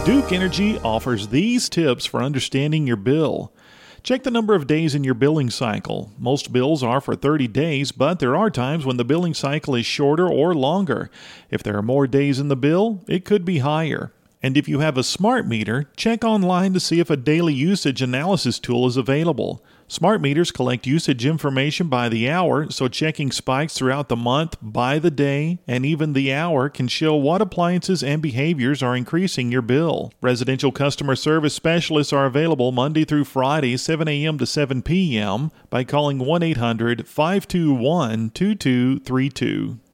Duke 0.06 0.32
Energy 0.32 0.80
offers 0.80 1.28
these 1.28 1.68
tips 1.70 2.06
for 2.06 2.24
understanding 2.24 2.88
your 2.88 2.96
bill. 2.96 3.52
Check 4.10 4.24
the 4.24 4.32
number 4.32 4.56
of 4.56 4.66
days 4.66 4.96
in 4.96 5.04
your 5.04 5.14
billing 5.14 5.52
cycle. 5.52 6.12
Most 6.18 6.52
bills 6.52 6.82
are 6.82 7.00
for 7.00 7.16
30 7.16 7.48
days, 7.48 7.92
but 7.92 8.18
there 8.18 8.36
are 8.36 8.50
times 8.50 8.84
when 8.84 8.98
the 8.98 9.06
billing 9.06 9.36
cycle 9.36 9.76
is 9.76 9.86
shorter 9.86 10.28
or 10.28 10.56
longer. 10.56 11.12
If 11.52 11.62
there 11.62 11.78
are 11.78 11.84
more 11.84 12.08
days 12.08 12.40
in 12.40 12.48
the 12.48 12.56
bill, 12.56 13.04
it 13.08 13.24
could 13.24 13.46
be 13.46 13.60
higher. 13.60 14.12
And 14.42 14.58
if 14.58 14.68
you 14.68 14.80
have 14.80 14.98
a 14.98 15.04
smart 15.04 15.48
meter, 15.48 15.92
check 15.96 16.24
online 16.24 16.74
to 16.74 16.80
see 16.80 17.00
if 17.00 17.12
a 17.12 17.16
daily 17.16 17.54
usage 17.54 18.02
analysis 18.02 18.58
tool 18.58 18.88
is 18.88 18.98
available. 18.98 19.64
Smart 19.92 20.22
meters 20.22 20.52
collect 20.52 20.86
usage 20.86 21.26
information 21.26 21.88
by 21.88 22.10
the 22.10 22.30
hour, 22.30 22.70
so 22.70 22.88
checking 22.88 23.32
spikes 23.32 23.74
throughout 23.74 24.08
the 24.08 24.16
month, 24.16 24.56
by 24.62 25.00
the 25.00 25.10
day, 25.10 25.58
and 25.66 25.84
even 25.84 26.14
the 26.14 26.32
hour 26.32 26.70
can 26.70 26.88
show 26.88 27.16
what 27.16 27.42
appliances 27.42 28.04
and 28.04 28.22
behaviors 28.22 28.84
are 28.84 28.96
increasing 28.96 29.52
your 29.52 29.64
bill. 29.64 30.14
Residential 30.22 30.72
customer 30.72 31.16
service 31.16 31.56
specialists 31.56 32.14
are 32.14 32.28
available 32.28 32.72
Monday 32.72 33.04
through 33.04 33.24
Friday, 33.24 33.76
7 33.78 34.08
a.m. 34.08 34.38
to 34.38 34.46
7 34.46 34.84
p.m. 34.84 35.50
by 35.72 35.84
calling 35.84 36.20
1 36.20 36.44
800 36.44 37.08
521 37.08 38.30
2232. 38.30 39.80